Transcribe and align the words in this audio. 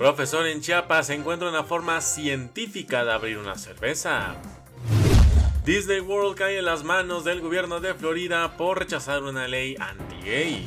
Profesor 0.00 0.46
en 0.46 0.62
Chiapas 0.62 1.10
encuentra 1.10 1.50
una 1.50 1.62
forma 1.62 2.00
científica 2.00 3.04
de 3.04 3.12
abrir 3.12 3.36
una 3.36 3.58
cerveza. 3.58 4.34
Disney 5.66 6.00
World 6.00 6.38
cae 6.38 6.56
en 6.56 6.64
las 6.64 6.84
manos 6.84 7.22
del 7.24 7.42
gobierno 7.42 7.80
de 7.80 7.92
Florida 7.92 8.56
por 8.56 8.78
rechazar 8.78 9.22
una 9.22 9.46
ley 9.46 9.76
anti-gay. 9.78 10.66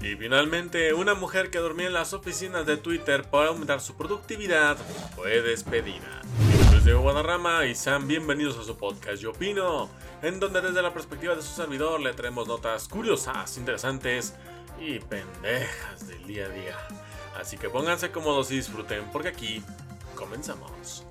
Y 0.00 0.14
finalmente, 0.14 0.94
una 0.94 1.14
mujer 1.14 1.50
que 1.50 1.58
dormía 1.58 1.88
en 1.88 1.92
las 1.92 2.12
oficinas 2.12 2.64
de 2.66 2.76
Twitter 2.76 3.24
para 3.24 3.48
aumentar 3.48 3.80
su 3.80 3.96
productividad 3.96 4.76
fue 5.16 5.42
despedida. 5.42 6.22
Yo 6.72 6.80
soy 6.80 6.92
Guadarrama 6.92 7.66
y 7.66 7.74
sean 7.74 8.06
bienvenidos 8.06 8.56
a 8.58 8.62
su 8.62 8.76
podcast 8.76 9.20
Yo 9.20 9.30
Opino, 9.30 9.90
en 10.22 10.38
donde 10.38 10.60
desde 10.60 10.82
la 10.82 10.94
perspectiva 10.94 11.34
de 11.34 11.42
su 11.42 11.52
servidor 11.52 11.98
le 11.98 12.12
traemos 12.12 12.46
notas 12.46 12.86
curiosas, 12.86 13.58
interesantes 13.58 14.36
y 14.78 15.00
pendejas 15.00 16.06
del 16.06 16.24
día 16.28 16.44
a 16.44 16.48
día. 16.50 17.05
Así 17.40 17.56
que 17.58 17.68
pónganse 17.68 18.10
cómodos 18.10 18.50
y 18.50 18.56
disfruten 18.56 19.04
porque 19.12 19.28
aquí 19.28 19.62
comenzamos. 20.14 21.04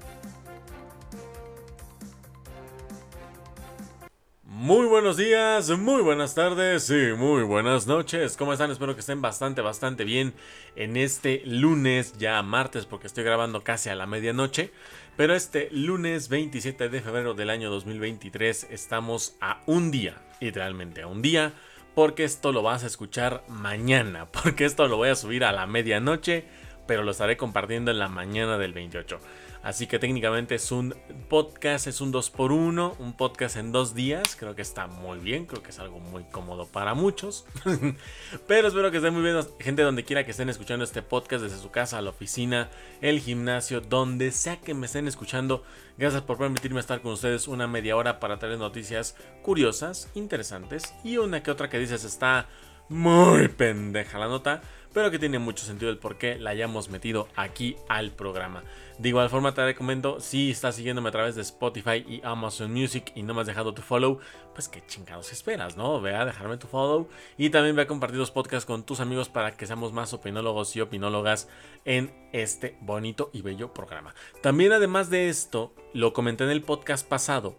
Muy 4.43 4.87
buenos 4.87 5.17
días, 5.17 5.69
muy 5.77 6.01
buenas 6.01 6.33
tardes 6.33 6.89
y 6.89 7.13
muy 7.13 7.43
buenas 7.43 7.85
noches. 7.85 8.35
¿Cómo 8.35 8.53
están? 8.53 8.71
Espero 8.71 8.95
que 8.95 9.01
estén 9.01 9.21
bastante, 9.21 9.61
bastante 9.61 10.05
bien 10.05 10.33
en 10.75 10.97
este 10.97 11.43
lunes, 11.45 12.17
ya 12.17 12.41
martes, 12.41 12.85
porque 12.85 13.05
estoy 13.05 13.23
grabando 13.23 13.63
casi 13.63 13.89
a 13.89 13.95
la 13.95 14.07
medianoche. 14.07 14.71
Pero 15.17 15.35
este 15.35 15.69
lunes 15.71 16.29
27 16.29 16.89
de 16.89 17.01
febrero 17.01 17.35
del 17.35 17.51
año 17.51 17.69
2023 17.69 18.67
estamos 18.71 19.35
a 19.39 19.61
un 19.67 19.91
día, 19.91 20.19
literalmente 20.41 21.03
a 21.03 21.07
un 21.07 21.21
día 21.21 21.53
porque 21.95 22.25
esto 22.25 22.51
lo 22.51 22.61
vas 22.61 22.83
a 22.83 22.87
escuchar 22.87 23.43
mañana, 23.47 24.25
porque 24.31 24.65
esto 24.65 24.87
lo 24.87 24.97
voy 24.97 25.09
a 25.09 25.15
subir 25.15 25.43
a 25.43 25.51
la 25.51 25.65
medianoche, 25.65 26.45
pero 26.87 27.03
lo 27.03 27.11
estaré 27.11 27.37
compartiendo 27.37 27.91
en 27.91 27.99
la 27.99 28.07
mañana 28.07 28.57
del 28.57 28.73
28. 28.73 29.19
Así 29.65 29.87
que 29.87 29.97
técnicamente 29.97 30.53
es 30.53 30.71
un 30.71 30.93
podcast, 31.27 31.87
es 31.87 31.99
un 31.99 32.13
2x1, 32.13 32.97
un 32.99 33.13
podcast 33.17 33.55
en 33.55 33.71
dos 33.71 33.95
días. 33.95 34.35
Creo 34.39 34.53
que 34.53 34.61
está 34.61 34.85
muy 34.85 35.17
bien, 35.17 35.47
creo 35.47 35.63
que 35.63 35.71
es 35.71 35.79
algo 35.79 35.99
muy 35.99 36.23
cómodo 36.25 36.67
para 36.67 36.93
muchos. 36.93 37.47
Pero 38.47 38.67
espero 38.67 38.91
que 38.91 38.97
estén 38.97 39.11
muy 39.11 39.23
bien, 39.23 39.39
gente 39.59 39.81
donde 39.81 40.03
quiera 40.03 40.23
que 40.23 40.29
estén 40.29 40.49
escuchando 40.49 40.85
este 40.85 41.01
podcast, 41.01 41.41
desde 41.41 41.57
su 41.57 41.71
casa, 41.71 41.99
la 42.01 42.11
oficina, 42.11 42.69
el 43.01 43.19
gimnasio, 43.19 43.81
donde 43.81 44.29
sea 44.29 44.61
que 44.61 44.75
me 44.75 44.85
estén 44.85 45.07
escuchando. 45.07 45.63
Gracias 45.97 46.21
por 46.21 46.37
permitirme 46.37 46.79
estar 46.79 47.01
con 47.01 47.13
ustedes 47.13 47.47
una 47.47 47.65
media 47.67 47.95
hora 47.95 48.19
para 48.19 48.37
traer 48.37 48.59
noticias 48.59 49.15
curiosas, 49.41 50.11
interesantes 50.13 50.93
y 51.03 51.17
una 51.17 51.41
que 51.41 51.49
otra 51.49 51.71
que 51.71 51.79
dices 51.79 52.03
está 52.03 52.47
muy 52.87 53.47
pendeja 53.47 54.19
la 54.19 54.27
nota, 54.27 54.61
pero 54.95 55.11
que 55.11 55.19
tiene 55.19 55.39
mucho 55.39 55.65
sentido 55.65 55.91
el 55.91 55.97
por 55.97 56.17
qué 56.17 56.39
la 56.39 56.51
hayamos 56.51 56.89
metido 56.89 57.27
aquí 57.35 57.75
al 57.89 58.11
programa. 58.11 58.63
De 58.97 59.09
igual 59.09 59.29
forma 59.29 59.53
te 59.53 59.65
recomiendo, 59.65 60.21
si 60.21 60.51
estás 60.51 60.77
siguiéndome 60.77 61.09
a 61.09 61.11
través 61.11 61.35
de 61.35 61.41
Spotify 61.41 62.05
y 62.07 62.21
Amazon 62.23 62.71
Music 62.71 63.11
y 63.13 63.21
no 63.21 63.33
me 63.33 63.41
has 63.41 63.47
dejado 63.47 63.73
tu 63.73 63.81
follow, 63.81 64.19
pues 64.53 64.69
qué 64.69 64.81
chingados 64.87 65.33
esperas, 65.33 65.75
¿no? 65.75 65.99
Ve 65.99 66.15
a 66.15 66.23
dejarme 66.23 66.55
tu 66.55 66.67
follow 66.67 67.09
y 67.37 67.49
también 67.49 67.75
ve 67.75 67.81
a 67.81 67.87
compartir 67.87 68.17
los 68.17 68.31
podcasts 68.31 68.65
con 68.65 68.85
tus 68.85 69.01
amigos 69.01 69.27
para 69.27 69.51
que 69.57 69.67
seamos 69.67 69.91
más 69.91 70.13
opinólogos 70.13 70.73
y 70.77 70.81
opinólogas 70.81 71.49
en 71.83 72.13
este 72.31 72.77
bonito 72.79 73.29
y 73.33 73.41
bello 73.41 73.73
programa. 73.73 74.15
También 74.41 74.71
además 74.71 75.09
de 75.09 75.27
esto, 75.27 75.73
lo 75.93 76.13
comenté 76.13 76.45
en 76.45 76.51
el 76.51 76.61
podcast 76.61 77.05
pasado, 77.05 77.57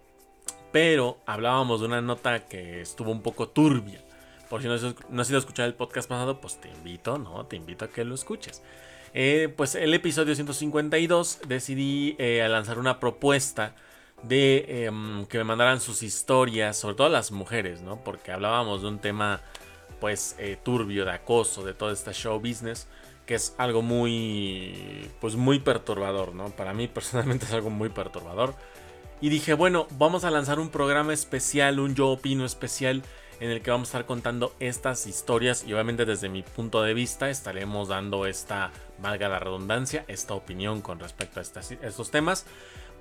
pero 0.72 1.18
hablábamos 1.26 1.80
de 1.80 1.86
una 1.86 2.00
nota 2.00 2.46
que 2.46 2.80
estuvo 2.80 3.10
un 3.10 3.20
poco 3.20 3.50
turbia. 3.50 4.05
Por 4.48 4.62
si 4.62 4.68
no 4.68 4.74
has, 4.74 4.82
ido 5.30 5.38
a 5.38 5.40
escuchar 5.40 5.66
el 5.66 5.74
podcast 5.74 6.08
pasado, 6.08 6.40
pues 6.40 6.60
te 6.60 6.68
invito, 6.68 7.18
¿no? 7.18 7.46
Te 7.46 7.56
invito 7.56 7.84
a 7.84 7.88
que 7.88 8.04
lo 8.04 8.14
escuches. 8.14 8.62
Eh, 9.14 9.52
pues 9.56 9.74
el 9.74 9.92
episodio 9.94 10.34
152 10.34 11.40
decidí 11.48 12.14
eh, 12.18 12.46
lanzar 12.48 12.78
una 12.78 13.00
propuesta 13.00 13.74
de 14.22 14.84
em, 14.86 15.26
que 15.26 15.38
me 15.38 15.44
mandaran 15.44 15.80
sus 15.80 16.02
historias, 16.02 16.76
sobre 16.76 16.96
todo 16.96 17.08
las 17.08 17.32
mujeres, 17.32 17.82
¿no? 17.82 18.02
Porque 18.04 18.32
hablábamos 18.32 18.82
de 18.82 18.88
un 18.88 18.98
tema 18.98 19.40
pues 20.00 20.36
eh, 20.38 20.58
turbio 20.62 21.04
de 21.04 21.12
acoso, 21.12 21.64
de 21.64 21.74
todo 21.74 21.90
este 21.90 22.12
show 22.12 22.38
business, 22.38 22.86
que 23.24 23.34
es 23.34 23.54
algo 23.58 23.82
muy 23.82 25.10
pues 25.20 25.34
muy 25.36 25.58
perturbador, 25.58 26.34
¿no? 26.34 26.50
Para 26.50 26.74
mí 26.74 26.86
personalmente 26.88 27.46
es 27.46 27.52
algo 27.52 27.70
muy 27.70 27.88
perturbador. 27.88 28.54
Y 29.20 29.30
dije, 29.30 29.54
bueno, 29.54 29.86
vamos 29.92 30.24
a 30.24 30.30
lanzar 30.30 30.58
un 30.60 30.68
programa 30.68 31.14
especial, 31.14 31.80
un 31.80 31.94
yo 31.94 32.08
opino 32.08 32.44
especial 32.44 33.02
en 33.40 33.50
el 33.50 33.62
que 33.62 33.70
vamos 33.70 33.88
a 33.88 33.90
estar 33.90 34.06
contando 34.06 34.54
estas 34.60 35.06
historias 35.06 35.64
y 35.66 35.72
obviamente 35.72 36.04
desde 36.04 36.28
mi 36.28 36.42
punto 36.42 36.82
de 36.82 36.94
vista 36.94 37.28
estaremos 37.30 37.88
dando 37.88 38.26
esta, 38.26 38.70
valga 38.98 39.28
la 39.28 39.38
redundancia, 39.38 40.04
esta 40.08 40.34
opinión 40.34 40.80
con 40.80 40.98
respecto 40.98 41.40
a, 41.40 41.42
estos 41.42 42.10
temas. 42.10 42.46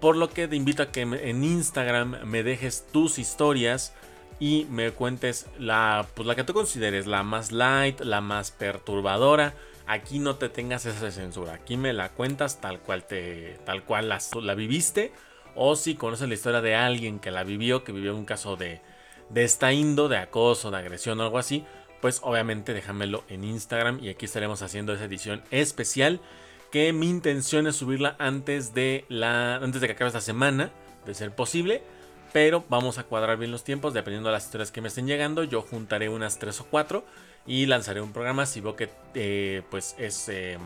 Por 0.02 0.18
lo 0.18 0.30
que 0.30 0.48
te 0.48 0.56
invito 0.56 0.84
a 0.84 0.92
que 0.92 1.02
en 1.02 1.44
Instagram 1.44 2.26
me 2.26 2.44
dejes 2.44 2.86
tus 2.92 3.18
historias 3.18 3.94
y 4.40 4.68
me 4.70 4.92
cuentes 4.92 5.48
la, 5.58 6.06
pues 6.14 6.28
la 6.28 6.36
que 6.36 6.44
tú 6.44 6.54
consideres 6.54 7.08
la 7.08 7.24
más 7.24 7.52
light, 7.52 8.02
la 8.02 8.20
más 8.20 8.52
perturbadora. 8.52 9.54
Aquí 9.88 10.20
no 10.20 10.36
te 10.36 10.50
tengas 10.50 10.86
esa 10.86 11.12
censura, 11.12 11.54
aquí 11.54 11.78
me 11.78 11.94
la 11.94 12.10
cuentas 12.10 12.60
tal 12.60 12.80
cual 12.80 13.06
te, 13.06 13.60
tal 13.66 13.84
cual 13.84 14.10
la, 14.10 14.20
la 14.42 14.56
viviste. 14.56 15.14
O 15.56 15.78
si 15.78 15.96
conoces 15.96 16.28
la 16.28 16.34
historia 16.34 16.60
de 16.60 16.76
alguien 16.76 17.20
que 17.20 17.32
la 17.32 17.46
vivió, 17.46 17.86
que 17.86 17.94
vivió 17.94 18.14
un 18.14 18.26
caso 18.26 18.58
de, 18.58 18.82
de 19.30 19.44
esta 19.44 19.74
indo, 19.74 20.08
de 20.08 20.18
acoso, 20.18 20.72
de 20.72 20.78
agresión 20.78 21.20
o 21.20 21.24
algo 21.24 21.38
así, 21.38 21.66
pues 22.02 22.20
obviamente 22.24 22.74
déjamelo 22.74 23.24
en 23.30 23.44
Instagram 23.44 24.00
y 24.04 24.10
aquí 24.10 24.26
estaremos 24.26 24.62
haciendo 24.62 24.94
esa 24.94 25.06
edición 25.06 25.44
especial 25.52 26.20
que 26.72 26.94
mi 26.94 27.10
intención 27.10 27.68
es 27.68 27.78
subirla 27.78 28.16
antes 28.20 28.74
de 28.74 29.06
la 29.10 29.56
antes 29.56 29.82
de 29.82 29.88
que 29.88 29.94
acabe 29.94 30.10
esta 30.10 30.22
semana, 30.22 30.72
de 31.06 31.14
ser 31.14 31.34
posible, 31.34 31.82
pero 32.34 32.64
vamos 32.70 32.98
a 32.98 33.04
cuadrar 33.04 33.38
bien 33.38 33.52
los 33.52 33.64
tiempos 33.64 33.94
dependiendo 33.94 34.30
de 34.30 34.34
las 34.34 34.46
historias 34.46 34.72
que 34.72 34.82
me 34.82 34.90
estén 34.90 35.08
llegando, 35.08 35.44
yo 35.44 35.62
juntaré 35.62 36.10
unas 36.10 36.38
3 36.38 36.62
o 36.62 36.66
4 36.66 37.06
y 37.48 37.66
lanzaré 37.66 38.02
un 38.02 38.12
programa 38.12 38.46
si 38.46 38.60
veo 38.62 38.76
que 38.76 38.90
eh, 39.14 39.62
pues 39.70 39.96
es 39.98 40.28
em, 40.30 40.60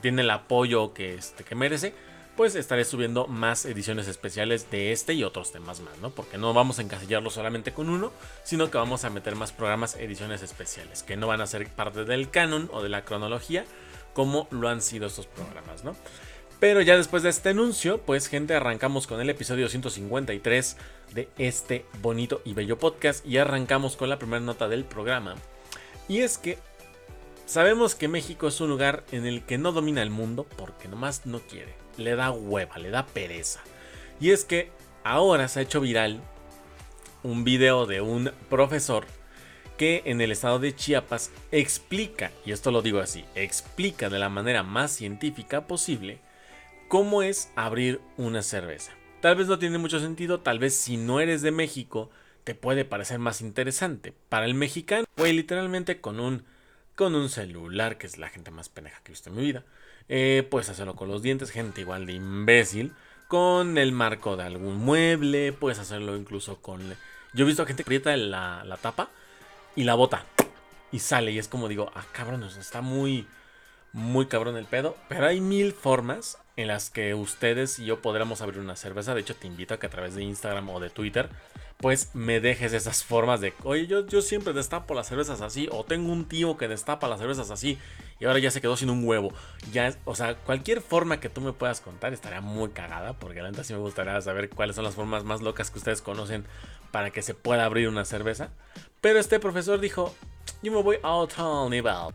tiene 0.00 0.22
el 0.22 0.30
apoyo 0.30 0.94
que 0.94 1.14
este 1.14 1.44
que 1.44 1.54
merece 1.54 1.94
pues 2.36 2.54
estaré 2.54 2.84
subiendo 2.84 3.26
más 3.26 3.64
ediciones 3.66 4.08
especiales 4.08 4.70
de 4.70 4.92
este 4.92 5.12
y 5.12 5.22
otros 5.22 5.52
temas 5.52 5.80
más, 5.80 5.98
¿no? 5.98 6.10
Porque 6.10 6.38
no 6.38 6.54
vamos 6.54 6.78
a 6.78 6.82
encasillarlo 6.82 7.30
solamente 7.30 7.72
con 7.72 7.90
uno, 7.90 8.10
sino 8.42 8.70
que 8.70 8.78
vamos 8.78 9.04
a 9.04 9.10
meter 9.10 9.36
más 9.36 9.52
programas, 9.52 9.96
ediciones 9.96 10.42
especiales, 10.42 11.02
que 11.02 11.16
no 11.16 11.26
van 11.26 11.42
a 11.42 11.46
ser 11.46 11.68
parte 11.68 12.04
del 12.04 12.30
canon 12.30 12.70
o 12.72 12.82
de 12.82 12.88
la 12.88 13.04
cronología, 13.04 13.64
como 14.14 14.48
lo 14.50 14.68
han 14.68 14.80
sido 14.80 15.06
estos 15.06 15.26
programas, 15.26 15.84
¿no? 15.84 15.94
Pero 16.58 16.80
ya 16.80 16.96
después 16.96 17.22
de 17.22 17.28
este 17.28 17.50
anuncio, 17.50 17.98
pues 17.98 18.28
gente, 18.28 18.54
arrancamos 18.54 19.06
con 19.06 19.20
el 19.20 19.28
episodio 19.28 19.68
153 19.68 20.76
de 21.12 21.28
este 21.36 21.84
bonito 22.00 22.40
y 22.44 22.54
bello 22.54 22.78
podcast 22.78 23.26
y 23.26 23.38
arrancamos 23.38 23.96
con 23.96 24.08
la 24.08 24.18
primera 24.18 24.40
nota 24.40 24.68
del 24.68 24.84
programa. 24.84 25.34
Y 26.08 26.20
es 26.20 26.38
que 26.38 26.58
sabemos 27.46 27.94
que 27.94 28.08
México 28.08 28.46
es 28.46 28.60
un 28.60 28.70
lugar 28.70 29.02
en 29.10 29.26
el 29.26 29.44
que 29.44 29.58
no 29.58 29.72
domina 29.72 30.02
el 30.02 30.10
mundo 30.10 30.46
porque 30.56 30.86
nomás 30.86 31.26
no 31.26 31.40
quiere 31.40 31.81
le 31.96 32.14
da 32.16 32.30
hueva, 32.30 32.78
le 32.78 32.90
da 32.90 33.06
pereza. 33.06 33.60
Y 34.20 34.30
es 34.30 34.44
que 34.44 34.70
ahora 35.04 35.48
se 35.48 35.60
ha 35.60 35.62
hecho 35.62 35.80
viral 35.80 36.20
un 37.22 37.44
video 37.44 37.86
de 37.86 38.00
un 38.00 38.32
profesor 38.48 39.06
que 39.76 40.02
en 40.04 40.20
el 40.20 40.32
estado 40.32 40.58
de 40.58 40.74
Chiapas 40.74 41.30
explica, 41.50 42.30
y 42.44 42.52
esto 42.52 42.70
lo 42.70 42.82
digo 42.82 43.00
así, 43.00 43.24
explica 43.34 44.08
de 44.08 44.18
la 44.18 44.28
manera 44.28 44.62
más 44.62 44.92
científica 44.92 45.66
posible 45.66 46.20
cómo 46.88 47.22
es 47.22 47.50
abrir 47.56 48.00
una 48.16 48.42
cerveza. 48.42 48.92
Tal 49.20 49.36
vez 49.36 49.46
no 49.46 49.58
tiene 49.58 49.78
mucho 49.78 49.98
sentido, 49.98 50.40
tal 50.40 50.58
vez 50.58 50.74
si 50.76 50.96
no 50.96 51.20
eres 51.20 51.42
de 51.42 51.52
México 51.52 52.10
te 52.44 52.54
puede 52.54 52.84
parecer 52.84 53.18
más 53.18 53.40
interesante. 53.40 54.12
Para 54.28 54.46
el 54.46 54.54
mexicano, 54.54 55.04
fue 55.16 55.32
literalmente 55.32 56.00
con 56.00 56.20
un, 56.20 56.44
con 56.96 57.14
un 57.14 57.28
celular, 57.28 57.98
que 57.98 58.06
es 58.06 58.18
la 58.18 58.28
gente 58.28 58.50
más 58.50 58.68
peneja 58.68 59.00
que 59.02 59.12
he 59.12 59.14
visto 59.14 59.30
en 59.30 59.36
mi 59.36 59.42
vida, 59.42 59.64
eh, 60.08 60.46
puedes 60.50 60.68
hacerlo 60.68 60.96
con 60.96 61.08
los 61.08 61.22
dientes, 61.22 61.50
gente 61.50 61.80
igual 61.80 62.06
de 62.06 62.12
imbécil. 62.14 62.92
Con 63.28 63.78
el 63.78 63.92
marco 63.92 64.36
de 64.36 64.44
algún 64.44 64.76
mueble. 64.76 65.52
Puedes 65.52 65.78
hacerlo 65.78 66.16
incluso 66.16 66.60
con... 66.60 66.80
Yo 67.32 67.44
he 67.44 67.46
visto 67.46 67.62
a 67.62 67.66
gente 67.66 67.82
que 67.82 67.88
aprieta 67.88 68.16
la, 68.16 68.62
la 68.64 68.76
tapa 68.76 69.08
y 69.74 69.84
la 69.84 69.94
bota. 69.94 70.26
Y 70.90 70.98
sale. 70.98 71.32
Y 71.32 71.38
es 71.38 71.48
como 71.48 71.68
digo, 71.68 71.90
ah, 71.94 72.04
cabrón, 72.12 72.42
está 72.42 72.82
muy, 72.82 73.26
muy 73.92 74.26
cabrón 74.26 74.56
el 74.56 74.66
pedo. 74.66 74.96
Pero 75.08 75.26
hay 75.26 75.40
mil 75.40 75.72
formas 75.72 76.38
en 76.56 76.68
las 76.68 76.90
que 76.90 77.14
ustedes 77.14 77.78
y 77.78 77.86
yo 77.86 78.02
podremos 78.02 78.42
abrir 78.42 78.60
una 78.60 78.76
cerveza. 78.76 79.14
De 79.14 79.22
hecho, 79.22 79.34
te 79.34 79.46
invito 79.46 79.74
a 79.74 79.78
que 79.78 79.86
a 79.86 79.90
través 79.90 80.14
de 80.14 80.22
Instagram 80.22 80.68
o 80.68 80.80
de 80.80 80.90
Twitter 80.90 81.30
pues 81.82 82.14
me 82.14 82.38
dejes 82.38 82.72
esas 82.72 83.02
formas 83.02 83.40
de, 83.40 83.52
oye, 83.64 83.88
yo, 83.88 84.06
yo 84.06 84.22
siempre 84.22 84.52
destapo 84.52 84.94
las 84.94 85.08
cervezas 85.08 85.40
así, 85.40 85.68
o 85.72 85.82
tengo 85.82 86.12
un 86.12 86.26
tío 86.26 86.56
que 86.56 86.68
destapa 86.68 87.08
las 87.08 87.18
cervezas 87.18 87.50
así, 87.50 87.76
y 88.20 88.24
ahora 88.24 88.38
ya 88.38 88.52
se 88.52 88.60
quedó 88.60 88.76
sin 88.76 88.88
un 88.88 89.04
huevo. 89.04 89.34
Ya, 89.72 89.92
o 90.04 90.14
sea, 90.14 90.36
cualquier 90.36 90.80
forma 90.80 91.18
que 91.18 91.28
tú 91.28 91.40
me 91.40 91.52
puedas 91.52 91.80
contar 91.80 92.12
estaría 92.12 92.40
muy 92.40 92.70
cagada, 92.70 93.14
porque 93.14 93.42
la 93.42 93.50
neta 93.50 93.64
sí 93.64 93.72
me 93.72 93.80
gustaría 93.80 94.18
saber 94.20 94.48
cuáles 94.48 94.76
son 94.76 94.84
las 94.84 94.94
formas 94.94 95.24
más 95.24 95.42
locas 95.42 95.72
que 95.72 95.78
ustedes 95.78 96.02
conocen 96.02 96.44
para 96.92 97.10
que 97.10 97.20
se 97.20 97.34
pueda 97.34 97.64
abrir 97.64 97.88
una 97.88 98.04
cerveza. 98.04 98.50
Pero 99.00 99.18
este 99.18 99.40
profesor 99.40 99.80
dijo, 99.80 100.14
yo 100.62 100.70
me 100.70 100.82
voy 100.82 100.98
a 101.02 101.10
otro 101.10 101.68
nivel, 101.68 102.14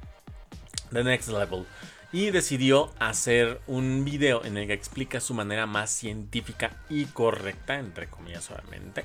the 0.94 1.04
next 1.04 1.28
level. 1.28 1.66
y 2.13 2.31
decidió 2.31 2.90
hacer 3.00 3.60
un 3.68 4.06
video 4.06 4.46
en 4.46 4.56
el 4.56 4.68
que 4.68 4.74
explica 4.74 5.20
su 5.20 5.34
manera 5.34 5.66
más 5.66 5.90
científica 5.90 6.72
y 6.90 7.04
correcta, 7.06 7.80
entre 7.80 8.08
comillas 8.08 8.50
obviamente, 8.50 9.04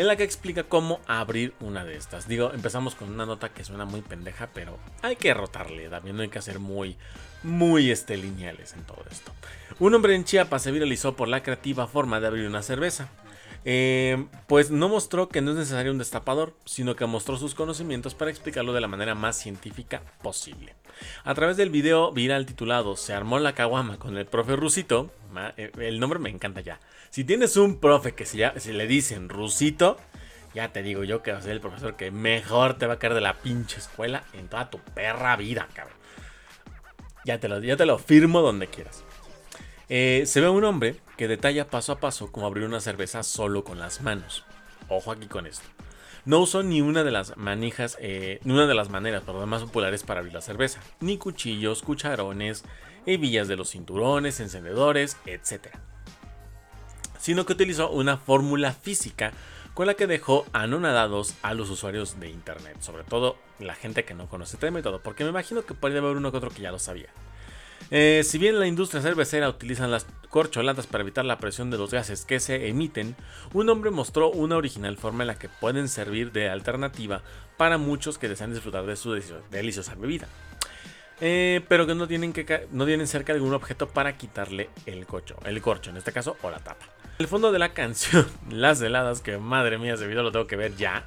en 0.00 0.06
la 0.06 0.16
que 0.16 0.24
explica 0.24 0.62
cómo 0.62 0.98
abrir 1.06 1.52
una 1.60 1.84
de 1.84 1.94
estas. 1.94 2.26
Digo, 2.26 2.52
empezamos 2.54 2.94
con 2.94 3.12
una 3.12 3.26
nota 3.26 3.50
que 3.50 3.64
suena 3.64 3.84
muy 3.84 4.00
pendeja, 4.00 4.48
pero 4.54 4.78
hay 5.02 5.16
que 5.16 5.34
rotarle, 5.34 5.90
también 5.90 6.16
no 6.16 6.22
hay 6.22 6.30
que 6.30 6.40
ser 6.40 6.58
muy, 6.58 6.96
muy 7.42 7.90
este, 7.90 8.16
lineales 8.16 8.72
en 8.72 8.84
todo 8.84 9.04
esto. 9.10 9.30
Un 9.78 9.94
hombre 9.94 10.14
en 10.14 10.24
Chiapas 10.24 10.62
se 10.62 10.70
viralizó 10.70 11.16
por 11.16 11.28
la 11.28 11.42
creativa 11.42 11.86
forma 11.86 12.18
de 12.18 12.28
abrir 12.28 12.48
una 12.48 12.62
cerveza. 12.62 13.10
Eh, 13.64 14.26
pues 14.46 14.70
no 14.70 14.88
mostró 14.88 15.28
que 15.28 15.42
no 15.42 15.50
es 15.50 15.56
necesario 15.58 15.92
un 15.92 15.98
destapador, 15.98 16.54
sino 16.64 16.96
que 16.96 17.04
mostró 17.06 17.36
sus 17.36 17.54
conocimientos 17.54 18.14
para 18.14 18.30
explicarlo 18.30 18.72
de 18.72 18.80
la 18.80 18.88
manera 18.88 19.14
más 19.14 19.36
científica 19.36 20.02
posible. 20.22 20.74
A 21.24 21.34
través 21.34 21.56
del 21.56 21.70
video 21.70 22.12
viral 22.12 22.46
titulado 22.46 22.96
Se 22.96 23.12
armó 23.12 23.38
la 23.38 23.54
caguama 23.54 23.98
con 23.98 24.16
el 24.16 24.26
profe 24.26 24.56
Rusito, 24.56 25.10
eh, 25.56 25.70
el 25.78 26.00
nombre 26.00 26.18
me 26.18 26.30
encanta 26.30 26.60
ya. 26.60 26.80
Si 27.10 27.24
tienes 27.24 27.56
un 27.56 27.80
profe 27.80 28.12
que 28.12 28.24
se, 28.24 28.72
le 28.72 28.86
dicen 28.86 29.28
Rusito, 29.28 29.98
ya 30.54 30.72
te 30.72 30.82
digo 30.82 31.04
yo 31.04 31.22
que 31.22 31.32
va 31.32 31.38
a 31.38 31.42
ser 31.42 31.52
el 31.52 31.60
profesor 31.60 31.96
que 31.96 32.10
mejor 32.10 32.74
te 32.74 32.86
va 32.86 32.94
a 32.94 32.98
caer 32.98 33.14
de 33.14 33.20
la 33.20 33.34
pinche 33.34 33.78
escuela 33.78 34.24
en 34.32 34.48
toda 34.48 34.70
tu 34.70 34.78
perra 34.78 35.36
vida, 35.36 35.68
cabrón. 35.74 35.96
Ya 37.24 37.38
te 37.38 37.48
lo, 37.48 37.60
ya 37.60 37.76
te 37.76 37.84
lo 37.84 37.98
firmo 37.98 38.40
donde 38.40 38.66
quieras. 38.68 39.04
Eh, 39.88 40.22
se 40.24 40.40
ve 40.40 40.48
un 40.48 40.64
hombre 40.64 40.96
que 41.20 41.28
detalla 41.28 41.68
paso 41.68 41.92
a 41.92 42.00
paso 42.00 42.32
cómo 42.32 42.46
abrir 42.46 42.64
una 42.64 42.80
cerveza 42.80 43.22
solo 43.22 43.62
con 43.62 43.78
las 43.78 44.00
manos. 44.00 44.42
Ojo 44.88 45.12
aquí 45.12 45.26
con 45.26 45.46
esto. 45.46 45.68
No 46.24 46.38
usó 46.38 46.62
ni 46.62 46.80
una 46.80 47.04
de 47.04 47.10
las 47.10 47.36
manijas, 47.36 47.98
eh, 48.00 48.40
ni 48.42 48.54
una 48.54 48.66
de 48.66 48.72
las 48.72 48.88
maneras 48.88 49.24
más 49.46 49.62
populares 49.64 50.02
para 50.02 50.20
abrir 50.20 50.32
la 50.32 50.40
cerveza, 50.40 50.80
ni 51.00 51.18
cuchillos, 51.18 51.82
cucharones, 51.82 52.64
hebillas 53.04 53.48
de 53.48 53.56
los 53.56 53.68
cinturones, 53.68 54.40
encendedores, 54.40 55.18
etc. 55.26 55.66
Sino 57.18 57.44
que 57.44 57.52
utilizó 57.52 57.90
una 57.90 58.16
fórmula 58.16 58.72
física 58.72 59.34
con 59.74 59.88
la 59.88 59.96
que 59.96 60.06
dejó 60.06 60.46
anonadados 60.54 61.34
a 61.42 61.52
los 61.52 61.68
usuarios 61.68 62.18
de 62.18 62.30
internet, 62.30 62.78
sobre 62.80 63.04
todo 63.04 63.36
la 63.58 63.74
gente 63.74 64.06
que 64.06 64.14
no 64.14 64.26
conoce 64.26 64.56
este 64.56 64.70
método, 64.70 65.02
porque 65.02 65.24
me 65.24 65.30
imagino 65.30 65.66
que 65.66 65.74
podría 65.74 66.00
haber 66.00 66.16
uno 66.16 66.30
que 66.30 66.38
otro 66.38 66.48
que 66.48 66.62
ya 66.62 66.72
lo 66.72 66.78
sabía. 66.78 67.10
Eh, 67.90 68.22
si 68.24 68.38
bien 68.38 68.60
la 68.60 68.66
industria 68.66 69.02
cervecera 69.02 69.48
utiliza 69.48 69.86
las 69.88 70.06
corcholatas 70.28 70.86
para 70.86 71.02
evitar 71.02 71.24
la 71.24 71.38
presión 71.38 71.70
de 71.70 71.78
los 71.78 71.90
gases 71.90 72.24
que 72.24 72.38
se 72.38 72.68
emiten, 72.68 73.16
un 73.52 73.68
hombre 73.68 73.90
mostró 73.90 74.30
una 74.30 74.56
original 74.56 74.96
forma 74.96 75.24
en 75.24 75.28
la 75.28 75.38
que 75.38 75.48
pueden 75.48 75.88
servir 75.88 76.30
de 76.32 76.48
alternativa 76.48 77.22
para 77.56 77.78
muchos 77.78 78.16
que 78.16 78.28
desean 78.28 78.52
disfrutar 78.52 78.86
de 78.86 78.96
su 78.96 79.12
deliciosa 79.50 79.94
bebida. 79.96 80.28
Eh, 81.20 81.60
pero 81.68 81.86
que 81.86 81.94
no 81.94 82.08
tienen, 82.08 82.32
que 82.32 82.66
no 82.70 82.86
tienen 82.86 83.06
cerca 83.06 83.32
algún 83.32 83.52
objeto 83.52 83.88
para 83.88 84.16
quitarle 84.16 84.70
el, 84.86 85.04
cocho, 85.04 85.36
el 85.44 85.60
corcho, 85.60 85.90
en 85.90 85.98
este 85.98 86.12
caso, 86.12 86.36
o 86.42 86.50
la 86.50 86.60
tapa. 86.60 86.86
El 87.18 87.28
fondo 87.28 87.52
de 87.52 87.58
la 87.58 87.68
canción, 87.74 88.26
Las 88.48 88.80
heladas, 88.80 89.20
que 89.20 89.36
madre 89.36 89.78
mía, 89.78 89.94
ese 89.94 90.06
video 90.06 90.22
lo 90.22 90.32
tengo 90.32 90.46
que 90.46 90.56
ver 90.56 90.76
ya, 90.76 91.04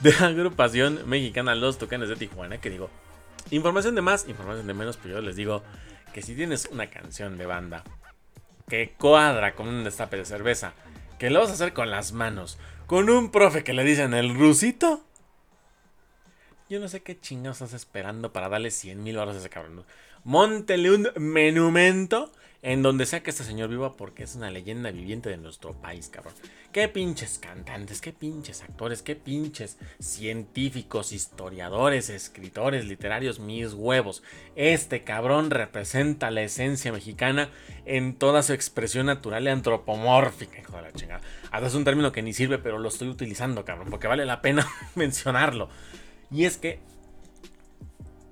de 0.00 0.12
la 0.12 0.26
agrupación 0.26 1.08
mexicana 1.08 1.54
Los 1.54 1.78
Tucanes 1.78 2.08
de 2.08 2.16
Tijuana, 2.16 2.58
que 2.58 2.70
digo, 2.70 2.90
información 3.50 3.94
de 3.94 4.02
más, 4.02 4.28
información 4.28 4.66
de 4.66 4.74
menos, 4.74 4.96
pero 4.96 5.16
yo 5.16 5.20
les 5.20 5.36
digo, 5.36 5.62
que 6.12 6.22
si 6.22 6.34
tienes 6.34 6.66
una 6.70 6.88
canción 6.88 7.38
de 7.38 7.46
banda 7.46 7.84
que 8.68 8.94
cuadra 8.98 9.54
con 9.54 9.68
un 9.68 9.84
destape 9.84 10.16
de 10.16 10.24
cerveza, 10.24 10.72
que 11.18 11.30
lo 11.30 11.40
vas 11.40 11.50
a 11.50 11.54
hacer 11.54 11.72
con 11.72 11.90
las 11.90 12.12
manos, 12.12 12.58
con 12.86 13.10
un 13.10 13.30
profe 13.30 13.64
que 13.64 13.72
le 13.72 13.84
dicen 13.84 14.14
el 14.14 14.34
rusito, 14.34 15.04
yo 16.68 16.80
no 16.80 16.88
sé 16.88 17.02
qué 17.02 17.18
chingados 17.18 17.60
estás 17.60 17.74
esperando 17.74 18.32
para 18.32 18.48
darle 18.48 18.70
100 18.70 19.02
mil 19.02 19.18
horas 19.18 19.36
a 19.36 19.38
ese 19.38 19.50
cabrón. 19.50 19.84
Móntele 20.24 20.90
un 20.90 21.08
monumento 21.16 22.32
en 22.66 22.82
donde 22.82 23.06
sea 23.06 23.22
que 23.22 23.30
este 23.30 23.44
señor 23.44 23.68
viva 23.68 23.92
porque 23.92 24.24
es 24.24 24.34
una 24.34 24.50
leyenda 24.50 24.90
viviente 24.90 25.30
de 25.30 25.36
nuestro 25.36 25.72
país, 25.74 26.08
cabrón. 26.08 26.34
Qué 26.72 26.88
pinches 26.88 27.38
cantantes, 27.38 28.00
qué 28.00 28.12
pinches 28.12 28.60
actores, 28.60 29.02
qué 29.02 29.14
pinches 29.14 29.78
científicos, 30.00 31.12
historiadores, 31.12 32.10
escritores, 32.10 32.84
literarios, 32.84 33.38
mis 33.38 33.72
huevos. 33.72 34.24
Este 34.56 35.04
cabrón 35.04 35.50
representa 35.50 36.32
la 36.32 36.42
esencia 36.42 36.90
mexicana 36.90 37.50
en 37.84 38.16
toda 38.16 38.42
su 38.42 38.52
expresión 38.52 39.06
natural 39.06 39.44
y 39.44 39.50
antropomórfica, 39.50 40.58
hijo 40.58 40.76
de 40.76 40.82
la 40.82 40.92
chingada. 40.92 41.20
Hasta 41.52 41.68
es 41.68 41.74
un 41.76 41.84
término 41.84 42.10
que 42.10 42.22
ni 42.22 42.32
sirve, 42.32 42.58
pero 42.58 42.80
lo 42.80 42.88
estoy 42.88 43.06
utilizando, 43.06 43.64
cabrón, 43.64 43.90
porque 43.90 44.08
vale 44.08 44.26
la 44.26 44.42
pena 44.42 44.66
mencionarlo. 44.96 45.68
Y 46.32 46.46
es 46.46 46.56
que, 46.56 46.80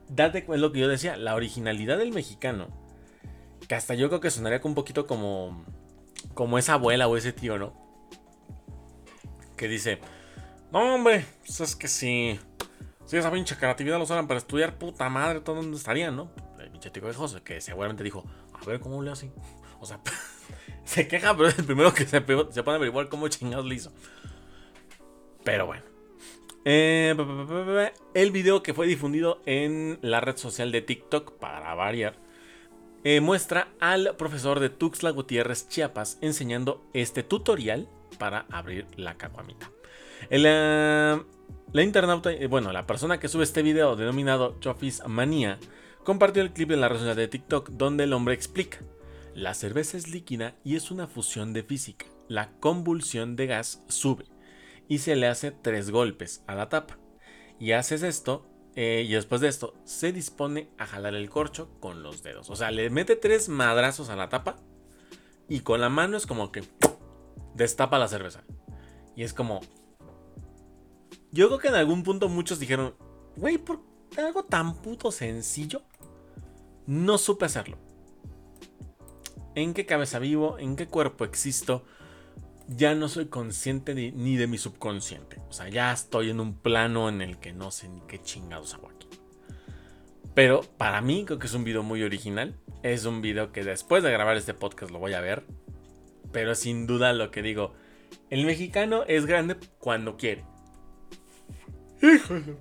date 0.08 0.38
es 0.38 0.58
lo 0.60 0.72
que 0.72 0.80
yo 0.80 0.88
decía, 0.88 1.16
la 1.16 1.36
originalidad 1.36 1.98
del 1.98 2.10
mexicano, 2.10 2.82
que 3.68 3.74
hasta 3.74 3.94
yo 3.94 4.08
creo 4.08 4.20
que 4.20 4.30
sonaría 4.30 4.60
un 4.64 4.74
poquito 4.74 5.06
como, 5.06 5.64
como 6.34 6.58
esa 6.58 6.74
abuela 6.74 7.08
o 7.08 7.16
ese 7.16 7.32
tío, 7.32 7.58
¿no? 7.58 7.72
Que 9.56 9.68
dice, 9.68 10.00
no 10.72 10.94
hombre, 10.94 11.24
pues 11.46 11.60
es 11.60 11.76
que 11.76 11.88
si, 11.88 12.38
si 13.06 13.16
esa 13.16 13.30
pinche 13.30 13.56
creatividad 13.56 13.98
lo 13.98 14.04
usaran 14.04 14.26
para 14.26 14.38
estudiar, 14.38 14.76
puta 14.76 15.08
madre, 15.08 15.40
todo 15.40 15.56
donde 15.56 15.76
estarían, 15.76 16.16
¿no? 16.16 16.30
El 16.58 16.70
pinche 16.70 16.90
tío 16.90 17.06
de 17.06 17.14
José, 17.14 17.42
que 17.42 17.60
seguramente 17.60 18.02
dijo, 18.02 18.24
a 18.52 18.64
ver 18.64 18.80
cómo 18.80 19.02
le 19.02 19.10
hace. 19.10 19.30
O 19.80 19.86
sea, 19.86 20.00
se 20.84 21.06
queja, 21.08 21.36
pero 21.36 21.48
es 21.48 21.58
el 21.58 21.64
primero 21.64 21.92
que 21.94 22.04
se, 22.06 22.18
se 22.18 22.22
pone 22.22 22.72
a 22.72 22.74
averiguar 22.74 23.08
cómo 23.08 23.28
chingados 23.28 23.66
le 23.66 23.76
hizo. 23.76 23.92
Pero 25.44 25.66
bueno. 25.66 25.84
Eh, 26.66 27.14
el 28.14 28.30
video 28.30 28.62
que 28.62 28.72
fue 28.72 28.86
difundido 28.86 29.42
en 29.44 29.98
la 30.00 30.20
red 30.20 30.36
social 30.38 30.72
de 30.72 30.80
TikTok, 30.80 31.38
para 31.38 31.74
variar, 31.74 32.16
eh, 33.04 33.20
muestra 33.20 33.68
al 33.80 34.16
profesor 34.16 34.60
de 34.60 34.70
Tuxtla 34.70 35.10
Gutiérrez 35.10 35.68
Chiapas 35.68 36.18
enseñando 36.22 36.84
este 36.94 37.22
tutorial 37.22 37.86
para 38.18 38.46
abrir 38.50 38.86
la 38.96 39.16
caguamita. 39.16 39.70
La, 40.30 41.22
la 41.72 41.82
internauta, 41.82 42.32
eh, 42.32 42.46
bueno, 42.46 42.72
la 42.72 42.86
persona 42.86 43.20
que 43.20 43.28
sube 43.28 43.44
este 43.44 43.62
video 43.62 43.94
denominado 43.94 44.58
Chofis 44.60 45.02
Manía 45.06 45.58
compartió 46.02 46.42
el 46.42 46.52
clip 46.52 46.70
en 46.70 46.80
la 46.80 46.88
red 46.88 46.98
social 46.98 47.16
de 47.16 47.28
TikTok 47.28 47.70
donde 47.70 48.04
el 48.04 48.12
hombre 48.14 48.34
explica: 48.34 48.78
La 49.34 49.54
cerveza 49.54 49.96
es 49.96 50.08
líquida 50.08 50.54
y 50.64 50.76
es 50.76 50.90
una 50.90 51.06
fusión 51.06 51.52
de 51.52 51.62
física. 51.62 52.06
La 52.28 52.52
convulsión 52.58 53.36
de 53.36 53.46
gas 53.46 53.84
sube 53.88 54.24
y 54.88 54.98
se 54.98 55.14
le 55.14 55.26
hace 55.26 55.50
tres 55.50 55.90
golpes 55.90 56.42
a 56.46 56.54
la 56.54 56.68
tapa. 56.70 56.98
Y 57.60 57.72
haces 57.72 58.02
esto 58.02 58.46
eh, 58.76 59.04
y 59.06 59.12
después 59.12 59.40
de 59.40 59.48
esto 59.48 59.74
se 59.84 60.12
dispone 60.12 60.68
a 60.78 60.86
jalar 60.86 61.14
el 61.14 61.30
corcho 61.30 61.70
con 61.80 62.02
los 62.02 62.22
dedos. 62.22 62.50
O 62.50 62.56
sea, 62.56 62.70
le 62.70 62.90
mete 62.90 63.16
tres 63.16 63.48
madrazos 63.48 64.08
a 64.08 64.16
la 64.16 64.28
tapa 64.28 64.56
y 65.48 65.60
con 65.60 65.80
la 65.80 65.88
mano 65.88 66.16
es 66.16 66.26
como 66.26 66.50
que 66.50 66.64
destapa 67.54 67.98
la 67.98 68.08
cerveza. 68.08 68.42
Y 69.16 69.22
es 69.22 69.32
como... 69.32 69.60
Yo 71.30 71.48
creo 71.48 71.58
que 71.58 71.68
en 71.68 71.74
algún 71.74 72.02
punto 72.02 72.28
muchos 72.28 72.58
dijeron, 72.58 72.94
güey, 73.36 73.58
por 73.58 73.80
algo 74.16 74.44
tan 74.44 74.74
puto 74.82 75.10
sencillo, 75.10 75.82
no 76.86 77.18
supe 77.18 77.44
hacerlo. 77.44 77.76
¿En 79.54 79.74
qué 79.74 79.86
cabeza 79.86 80.18
vivo? 80.18 80.58
¿En 80.58 80.76
qué 80.76 80.86
cuerpo 80.86 81.24
existo? 81.24 81.84
Ya 82.68 82.94
no 82.94 83.08
soy 83.08 83.26
consciente 83.26 83.94
ni 83.94 84.36
de 84.36 84.46
mi 84.46 84.58
subconsciente. 84.58 85.40
O 85.48 85.52
sea, 85.52 85.68
ya 85.68 85.92
estoy 85.92 86.30
en 86.30 86.40
un 86.40 86.54
plano 86.54 87.08
en 87.08 87.20
el 87.20 87.38
que 87.38 87.52
no 87.52 87.70
sé 87.70 87.88
ni 87.88 88.00
qué 88.02 88.22
chingados 88.22 88.74
hago 88.74 88.88
aquí. 88.88 89.08
Pero 90.34 90.62
para 90.78 91.00
mí 91.00 91.24
creo 91.24 91.38
que 91.38 91.46
es 91.46 91.54
un 91.54 91.64
video 91.64 91.82
muy 91.82 92.02
original. 92.02 92.56
Es 92.82 93.04
un 93.04 93.22
video 93.22 93.52
que 93.52 93.64
después 93.64 94.02
de 94.02 94.10
grabar 94.10 94.36
este 94.36 94.54
podcast 94.54 94.90
lo 94.90 94.98
voy 94.98 95.14
a 95.14 95.20
ver. 95.20 95.44
Pero 96.32 96.54
sin 96.54 96.86
duda 96.86 97.12
lo 97.12 97.30
que 97.30 97.42
digo, 97.42 97.74
el 98.30 98.44
mexicano 98.44 99.04
es 99.06 99.26
grande 99.26 99.56
cuando 99.78 100.16
quiere. 100.16 100.44
Hijo 102.02 102.34
de 102.34 102.56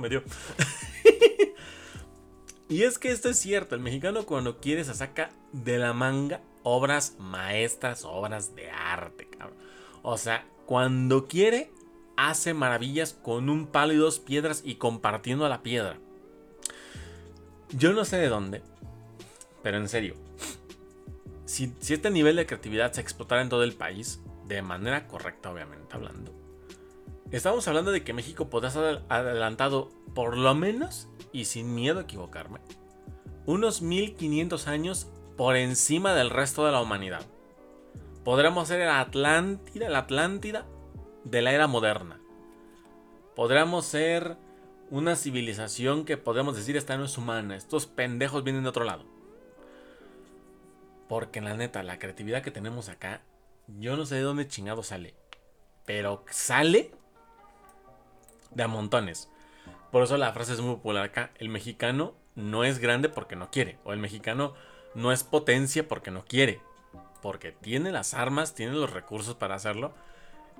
me 0.00 0.08
dio. 0.08 0.22
y 2.68 2.82
es 2.82 2.98
que 2.98 3.10
esto 3.10 3.28
es 3.28 3.38
cierto, 3.38 3.74
el 3.74 3.80
mexicano 3.80 4.24
cuando 4.24 4.58
quiere 4.58 4.84
se 4.84 4.94
saca 4.94 5.30
de 5.52 5.78
la 5.78 5.92
manga 5.92 6.40
obras 6.62 7.16
maestras, 7.18 8.04
obras 8.04 8.54
de 8.54 8.70
arte, 8.70 9.28
cabrón. 9.28 9.58
O 10.02 10.18
sea, 10.18 10.46
cuando 10.66 11.26
quiere, 11.26 11.70
hace 12.16 12.54
maravillas 12.54 13.14
con 13.14 13.48
un 13.48 13.66
palo 13.66 13.92
y 13.92 13.96
dos 13.96 14.18
piedras 14.18 14.62
y 14.64 14.76
compartiendo 14.76 15.48
la 15.48 15.62
piedra. 15.62 15.98
Yo 17.70 17.92
no 17.92 18.04
sé 18.04 18.18
de 18.18 18.28
dónde, 18.28 18.62
pero 19.62 19.78
en 19.78 19.88
serio, 19.88 20.14
si, 21.44 21.72
este 21.88 22.10
nivel 22.10 22.36
de 22.36 22.46
creatividad 22.46 22.92
se 22.92 23.00
explotara 23.00 23.42
en 23.42 23.48
todo 23.48 23.62
el 23.62 23.74
país, 23.74 24.20
de 24.46 24.62
manera 24.62 25.06
correcta, 25.06 25.50
obviamente 25.50 25.94
hablando, 25.94 26.32
estamos 27.30 27.66
hablando 27.68 27.90
de 27.90 28.04
que 28.04 28.12
México 28.12 28.50
podría 28.50 28.70
ser 28.70 29.02
adelantado, 29.08 29.90
por 30.14 30.36
lo 30.36 30.54
menos, 30.54 31.08
y 31.32 31.46
sin 31.46 31.74
miedo 31.74 32.00
a 32.00 32.02
equivocarme, 32.02 32.60
unos 33.46 33.82
1500 33.82 34.68
años 34.68 35.08
por 35.42 35.56
encima 35.56 36.14
del 36.14 36.30
resto 36.30 36.64
de 36.64 36.70
la 36.70 36.80
humanidad. 36.80 37.26
Podríamos 38.22 38.68
ser 38.68 38.78
la 38.86 39.00
Atlántida, 39.00 39.88
la 39.88 39.98
Atlántida 39.98 40.66
de 41.24 41.42
la 41.42 41.50
era 41.50 41.66
moderna. 41.66 42.20
Podríamos 43.34 43.84
ser 43.84 44.36
una 44.88 45.16
civilización 45.16 46.04
que 46.04 46.16
podemos 46.16 46.54
decir 46.54 46.76
esta 46.76 46.96
no 46.96 47.06
es 47.06 47.18
humana. 47.18 47.56
Estos 47.56 47.86
pendejos 47.86 48.44
vienen 48.44 48.62
de 48.62 48.68
otro 48.68 48.84
lado. 48.84 49.04
Porque 51.08 51.40
la 51.40 51.56
neta, 51.56 51.82
la 51.82 51.98
creatividad 51.98 52.44
que 52.44 52.52
tenemos 52.52 52.88
acá, 52.88 53.22
yo 53.66 53.96
no 53.96 54.06
sé 54.06 54.14
de 54.14 54.20
dónde 54.20 54.46
chingado 54.46 54.84
sale. 54.84 55.16
Pero 55.84 56.24
sale 56.30 56.92
de 58.52 58.66
montones. 58.68 59.28
Por 59.90 60.04
eso 60.04 60.16
la 60.18 60.32
frase 60.32 60.52
es 60.52 60.60
muy 60.60 60.76
popular 60.76 61.02
acá. 61.02 61.32
El 61.34 61.48
mexicano 61.48 62.14
no 62.36 62.62
es 62.62 62.78
grande 62.78 63.08
porque 63.08 63.34
no 63.34 63.50
quiere. 63.50 63.80
O 63.82 63.92
el 63.92 63.98
mexicano 63.98 64.54
no 64.94 65.12
es 65.12 65.24
potencia 65.24 65.86
porque 65.86 66.10
no 66.10 66.24
quiere. 66.24 66.60
Porque 67.20 67.52
tiene 67.52 67.92
las 67.92 68.14
armas, 68.14 68.54
tiene 68.54 68.72
los 68.72 68.90
recursos 68.90 69.36
para 69.36 69.54
hacerlo. 69.54 69.94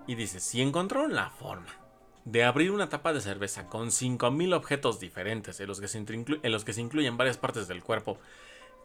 Y 0.07 0.15
dice, 0.15 0.41
si 0.41 0.63
encontraron 0.63 1.15
la 1.15 1.31
forma 1.31 1.73
de 2.25 2.45
abrir 2.45 2.71
una 2.71 2.89
tapa 2.89 3.13
de 3.13 3.21
cerveza 3.21 3.67
con 3.67 3.89
5.000 3.89 4.55
objetos 4.55 5.01
diferentes 5.01 5.59
en 5.61 5.67
los, 5.67 5.81
que 5.81 5.89
se 5.89 5.99
en 5.99 6.53
los 6.53 6.65
que 6.65 6.73
se 6.73 6.81
incluyen 6.81 7.17
varias 7.17 7.37
partes 7.37 7.67
del 7.67 7.83
cuerpo, 7.83 8.19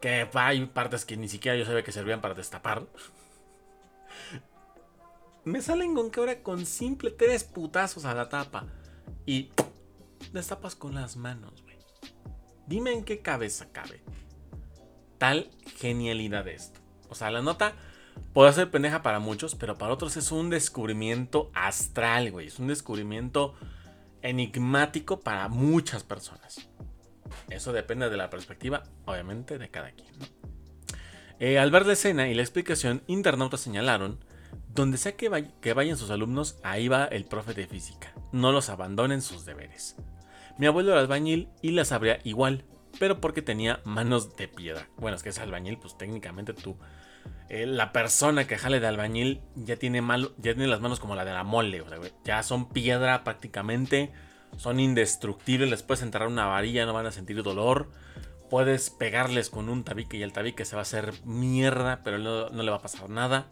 que 0.00 0.28
hay 0.34 0.66
partes 0.66 1.04
que 1.04 1.16
ni 1.16 1.28
siquiera 1.28 1.56
yo 1.56 1.64
sabía 1.64 1.84
que 1.84 1.92
servían 1.92 2.20
para 2.20 2.34
destapar. 2.34 2.86
Me 5.44 5.62
salen 5.62 5.94
con 5.94 6.10
que 6.10 6.20
ahora 6.20 6.42
con 6.42 6.66
simple 6.66 7.10
tres 7.10 7.44
putazos 7.44 8.04
a 8.04 8.14
la 8.14 8.28
tapa 8.28 8.66
y 9.24 9.50
destapas 10.32 10.74
con 10.74 10.94
las 10.94 11.16
manos, 11.16 11.62
güey. 11.62 11.78
Dime 12.66 12.92
en 12.92 13.04
qué 13.04 13.20
cabeza 13.20 13.70
cabe 13.72 14.02
tal 15.18 15.50
genialidad 15.76 16.44
de 16.44 16.54
esto. 16.54 16.80
O 17.08 17.14
sea, 17.14 17.30
la 17.30 17.42
nota 17.42 17.74
puede 18.32 18.52
ser 18.52 18.70
pendeja 18.70 19.02
para 19.02 19.18
muchos, 19.18 19.54
pero 19.54 19.76
para 19.76 19.92
otros 19.92 20.16
es 20.16 20.32
un 20.32 20.50
descubrimiento 20.50 21.50
astral, 21.54 22.30
güey. 22.30 22.46
Es 22.46 22.58
un 22.58 22.68
descubrimiento 22.68 23.54
enigmático 24.22 25.20
para 25.20 25.48
muchas 25.48 26.02
personas. 26.02 26.68
Eso 27.50 27.72
depende 27.72 28.10
de 28.10 28.16
la 28.16 28.30
perspectiva, 28.30 28.84
obviamente, 29.04 29.58
de 29.58 29.70
cada 29.70 29.92
quien. 29.92 30.08
Eh, 31.40 31.58
al 31.58 31.70
ver 31.70 31.86
la 31.86 31.92
escena 31.92 32.28
y 32.28 32.34
la 32.34 32.42
explicación, 32.42 33.02
internautas 33.06 33.60
señalaron, 33.60 34.18
donde 34.74 34.98
sea 34.98 35.16
que, 35.16 35.48
que 35.60 35.72
vayan 35.72 35.96
sus 35.96 36.10
alumnos, 36.10 36.58
ahí 36.62 36.88
va 36.88 37.04
el 37.04 37.24
profe 37.24 37.54
de 37.54 37.66
física. 37.66 38.12
No 38.32 38.52
los 38.52 38.68
abandonen 38.68 39.22
sus 39.22 39.44
deberes. 39.44 39.96
Mi 40.58 40.66
abuelo 40.66 40.92
era 40.92 41.00
albañil 41.00 41.48
y 41.62 41.70
las 41.70 41.92
habría 41.92 42.18
igual, 42.24 42.64
pero 42.98 43.20
porque 43.20 43.42
tenía 43.42 43.80
manos 43.84 44.36
de 44.36 44.48
piedra. 44.48 44.88
Bueno, 44.96 45.16
es 45.16 45.22
que 45.22 45.28
es 45.30 45.38
albañil, 45.38 45.78
pues 45.78 45.96
técnicamente 45.96 46.52
tú 46.54 46.76
eh, 47.48 47.64
la 47.64 47.92
persona 47.92 48.46
que 48.46 48.58
jale 48.58 48.78
de 48.78 48.86
albañil 48.86 49.40
ya 49.54 49.76
tiene, 49.76 50.02
mal, 50.02 50.32
ya 50.36 50.52
tiene 50.52 50.66
las 50.66 50.80
manos 50.80 51.00
como 51.00 51.14
la 51.14 51.24
de 51.24 51.32
la 51.32 51.44
mole. 51.44 51.80
O 51.80 51.88
sea, 51.88 51.98
ya 52.24 52.42
son 52.42 52.68
piedra 52.68 53.24
prácticamente. 53.24 54.12
Son 54.56 54.80
indestructibles. 54.80 55.70
Les 55.70 55.82
puedes 55.82 56.02
enterrar 56.02 56.28
una 56.28 56.46
varilla, 56.46 56.84
no 56.84 56.92
van 56.92 57.06
a 57.06 57.12
sentir 57.12 57.42
dolor. 57.42 57.90
Puedes 58.50 58.90
pegarles 58.90 59.50
con 59.50 59.68
un 59.68 59.84
tabique 59.84 60.16
y 60.16 60.22
el 60.22 60.32
tabique 60.32 60.64
se 60.64 60.76
va 60.76 60.80
a 60.80 60.82
hacer 60.82 61.12
mierda, 61.24 62.00
pero 62.02 62.18
no, 62.18 62.48
no 62.50 62.62
le 62.62 62.70
va 62.70 62.78
a 62.78 62.82
pasar 62.82 63.08
nada. 63.10 63.48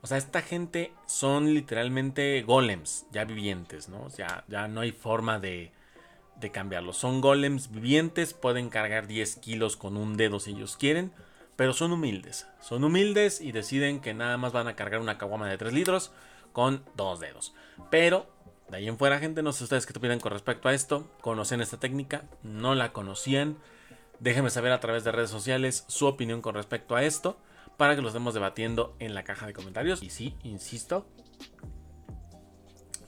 O 0.00 0.06
sea, 0.06 0.16
esta 0.16 0.42
gente 0.42 0.92
son 1.06 1.54
literalmente 1.54 2.42
golems, 2.42 3.06
ya 3.12 3.24
vivientes, 3.24 3.88
¿no? 3.88 4.08
Ya, 4.16 4.44
ya 4.48 4.66
no 4.66 4.80
hay 4.80 4.90
forma 4.90 5.38
de, 5.38 5.72
de 6.42 6.50
cambiarlos. 6.50 6.98
Son 6.98 7.22
golems 7.22 7.70
vivientes, 7.70 8.34
pueden 8.34 8.68
cargar 8.68 9.06
10 9.06 9.36
kilos 9.36 9.78
con 9.78 9.96
un 9.96 10.18
dedo 10.18 10.38
si 10.38 10.50
ellos 10.50 10.76
quieren 10.76 11.12
pero 11.56 11.72
son 11.72 11.92
humildes. 11.92 12.46
Son 12.60 12.82
humildes 12.84 13.40
y 13.40 13.52
deciden 13.52 14.00
que 14.00 14.14
nada 14.14 14.36
más 14.36 14.52
van 14.52 14.68
a 14.68 14.76
cargar 14.76 15.00
una 15.00 15.18
caguama 15.18 15.48
de 15.48 15.58
3 15.58 15.72
litros 15.72 16.12
con 16.52 16.82
dos 16.96 17.20
dedos. 17.20 17.54
Pero 17.90 18.26
de 18.68 18.78
ahí 18.78 18.88
en 18.88 18.98
fuera, 18.98 19.18
gente, 19.18 19.42
no 19.42 19.52
sé 19.52 19.64
ustedes 19.64 19.86
qué 19.86 19.92
opinan 19.96 20.20
con 20.20 20.32
respecto 20.32 20.68
a 20.68 20.74
esto. 20.74 21.06
¿Conocen 21.20 21.60
esta 21.60 21.78
técnica? 21.78 22.24
¿No 22.42 22.74
la 22.74 22.92
conocían? 22.92 23.58
Déjenme 24.18 24.50
saber 24.50 24.72
a 24.72 24.80
través 24.80 25.04
de 25.04 25.12
redes 25.12 25.30
sociales 25.30 25.84
su 25.88 26.06
opinión 26.06 26.40
con 26.42 26.54
respecto 26.54 26.96
a 26.96 27.04
esto 27.04 27.38
para 27.76 27.96
que 27.96 28.02
lo 28.02 28.08
estemos 28.08 28.34
debatiendo 28.34 28.96
en 28.98 29.14
la 29.14 29.24
caja 29.24 29.46
de 29.46 29.52
comentarios. 29.52 30.02
Y 30.02 30.10
sí, 30.10 30.36
insisto, 30.42 31.06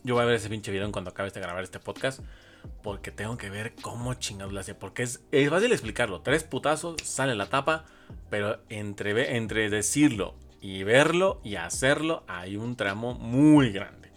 yo 0.03 0.15
voy 0.15 0.23
a 0.23 0.27
ver 0.27 0.37
ese 0.37 0.51
pinche 0.51 0.71
video 0.71 0.91
cuando 0.93 1.11
acabe 1.11 1.31
de 1.31 1.41
grabar 1.41 1.63
este 1.63 1.79
podcast 1.79 2.21
porque 2.83 3.11
tengo 3.11 3.37
que 3.37 3.51
ver 3.51 3.75
cómo 3.81 4.15
chingados 4.15 4.53
lo 4.53 4.61
hace. 4.61 4.75
Porque 4.75 5.03
es, 5.03 5.23
es 5.33 5.49
fácil 5.49 5.73
explicarlo. 5.73 6.21
Tres 6.21 6.45
putazos, 6.45 6.97
sale 7.03 7.35
la 7.35 7.47
tapa. 7.47 7.85
Pero 8.31 8.61
entre, 8.69 9.37
entre 9.37 9.71
decirlo 9.71 10.35
y 10.61 10.83
verlo 10.83 11.41
y 11.45 11.57
hacerlo 11.57 12.25
hay 12.27 12.57
un 12.57 12.77
tramo 12.77 13.15
muy 13.15 13.71
grande. 13.71 14.13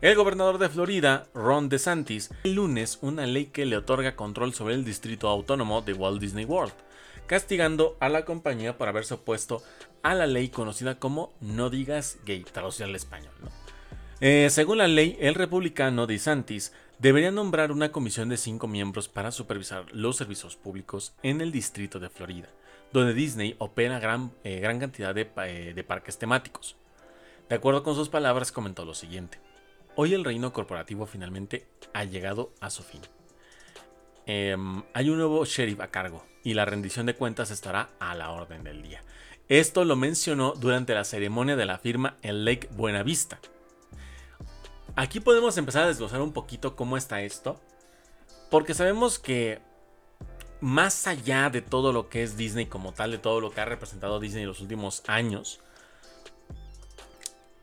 El 0.00 0.16
gobernador 0.16 0.58
de 0.58 0.68
Florida, 0.68 1.26
Ron 1.34 1.68
DeSantis, 1.68 2.30
el 2.44 2.54
lunes 2.54 2.98
una 3.00 3.26
ley 3.26 3.46
que 3.46 3.64
le 3.64 3.76
otorga 3.76 4.16
control 4.16 4.54
sobre 4.54 4.74
el 4.74 4.84
distrito 4.84 5.28
autónomo 5.28 5.82
de 5.82 5.92
Walt 5.92 6.20
Disney 6.20 6.44
World, 6.44 6.72
castigando 7.26 7.96
a 8.00 8.08
la 8.08 8.24
compañía 8.24 8.76
por 8.76 8.88
haberse 8.88 9.14
opuesto 9.14 9.62
a 10.02 10.14
la 10.14 10.26
ley 10.26 10.48
conocida 10.48 10.98
como 10.98 11.32
No 11.40 11.70
digas 11.70 12.18
gay, 12.24 12.44
traducida 12.44 12.86
al 12.86 12.96
español. 12.96 13.32
Eh, 14.20 14.48
según 14.50 14.78
la 14.78 14.88
ley, 14.88 15.16
el 15.20 15.34
republicano 15.34 16.06
DeSantis 16.06 16.72
debería 16.98 17.30
nombrar 17.30 17.70
una 17.70 17.92
comisión 17.92 18.28
de 18.28 18.36
cinco 18.36 18.66
miembros 18.66 19.08
para 19.08 19.30
supervisar 19.30 19.84
los 19.92 20.16
servicios 20.16 20.56
públicos 20.56 21.14
en 21.22 21.40
el 21.40 21.52
distrito 21.52 22.00
de 22.00 22.08
Florida 22.08 22.48
donde 22.92 23.14
Disney 23.14 23.56
opera 23.58 23.98
gran, 23.98 24.32
eh, 24.44 24.60
gran 24.60 24.78
cantidad 24.78 25.16
eh, 25.16 25.72
de, 25.74 25.84
parques 25.84 26.18
temáticos. 26.18 26.76
De 27.48 27.56
acuerdo 27.56 27.82
con 27.82 27.94
sus 27.94 28.08
palabras, 28.08 28.52
comentó 28.52 28.84
lo 28.84 28.94
siguiente. 28.94 29.38
Hoy 29.94 30.14
el 30.14 30.24
reino 30.24 30.52
corporativo 30.52 31.06
finalmente 31.06 31.66
ha 31.92 32.04
llegado 32.04 32.52
a 32.60 32.70
su 32.70 32.82
fin. 32.82 33.00
Em, 34.26 34.82
hay 34.92 35.08
un 35.08 35.18
nuevo 35.18 35.44
sheriff 35.44 35.80
a 35.80 35.90
cargo 35.90 36.24
y 36.42 36.54
la 36.54 36.64
rendición 36.64 37.06
de 37.06 37.14
cuentas 37.14 37.50
estará 37.50 37.90
a 38.00 38.14
la 38.14 38.30
orden 38.30 38.64
del 38.64 38.82
día. 38.82 39.02
Esto 39.48 39.84
lo 39.84 39.94
mencionó 39.94 40.52
durante 40.52 40.94
la 40.94 41.04
ceremonia 41.04 41.54
de 41.54 41.66
la 41.66 41.78
firma 41.78 42.16
en 42.22 42.44
Lake 42.44 42.68
Buenavista. 42.72 43.38
Aquí 44.96 45.20
podemos 45.20 45.56
empezar 45.56 45.84
a 45.84 45.88
desglosar 45.88 46.20
un 46.20 46.32
poquito 46.32 46.74
cómo 46.74 46.96
está 46.96 47.22
esto, 47.22 47.60
porque 48.50 48.74
sabemos 48.74 49.18
que 49.18 49.60
más 50.66 51.06
allá 51.06 51.48
de 51.48 51.62
todo 51.62 51.92
lo 51.92 52.08
que 52.08 52.24
es 52.24 52.36
Disney 52.36 52.66
como 52.66 52.92
tal, 52.92 53.12
de 53.12 53.18
todo 53.18 53.40
lo 53.40 53.52
que 53.52 53.60
ha 53.60 53.64
representado 53.64 54.18
Disney 54.18 54.42
en 54.42 54.48
los 54.48 54.60
últimos 54.60 55.04
años, 55.06 55.60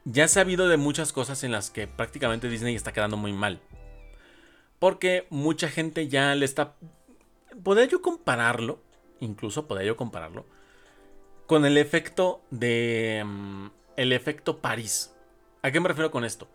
ya 0.06 0.30
se 0.30 0.40
ha 0.40 0.44
habido 0.44 0.70
de 0.70 0.78
muchas 0.78 1.12
cosas 1.12 1.44
en 1.44 1.52
las 1.52 1.70
que 1.70 1.86
prácticamente 1.86 2.48
Disney 2.48 2.76
está 2.76 2.94
quedando 2.94 3.18
muy 3.18 3.34
mal. 3.34 3.60
Porque 4.80 5.28
mucha 5.30 5.68
gente 5.68 6.08
ya 6.08 6.34
le 6.34 6.46
está... 6.46 6.76
Podría 7.62 7.88
yo 7.88 8.02
compararlo, 8.02 8.80
incluso 9.20 9.68
podría 9.68 9.88
yo 9.88 9.98
compararlo, 9.98 10.46
con 11.46 11.66
el 11.66 11.78
efecto 11.78 12.42
de... 12.52 13.22
Mm, 13.26 13.68
el 13.98 14.14
efecto 14.14 14.60
París. 14.60 15.14
¿A 15.62 15.72
qué 15.72 15.82
me 15.82 15.90
refiero 15.90 16.10
con 16.10 16.24
esto? 16.24 16.48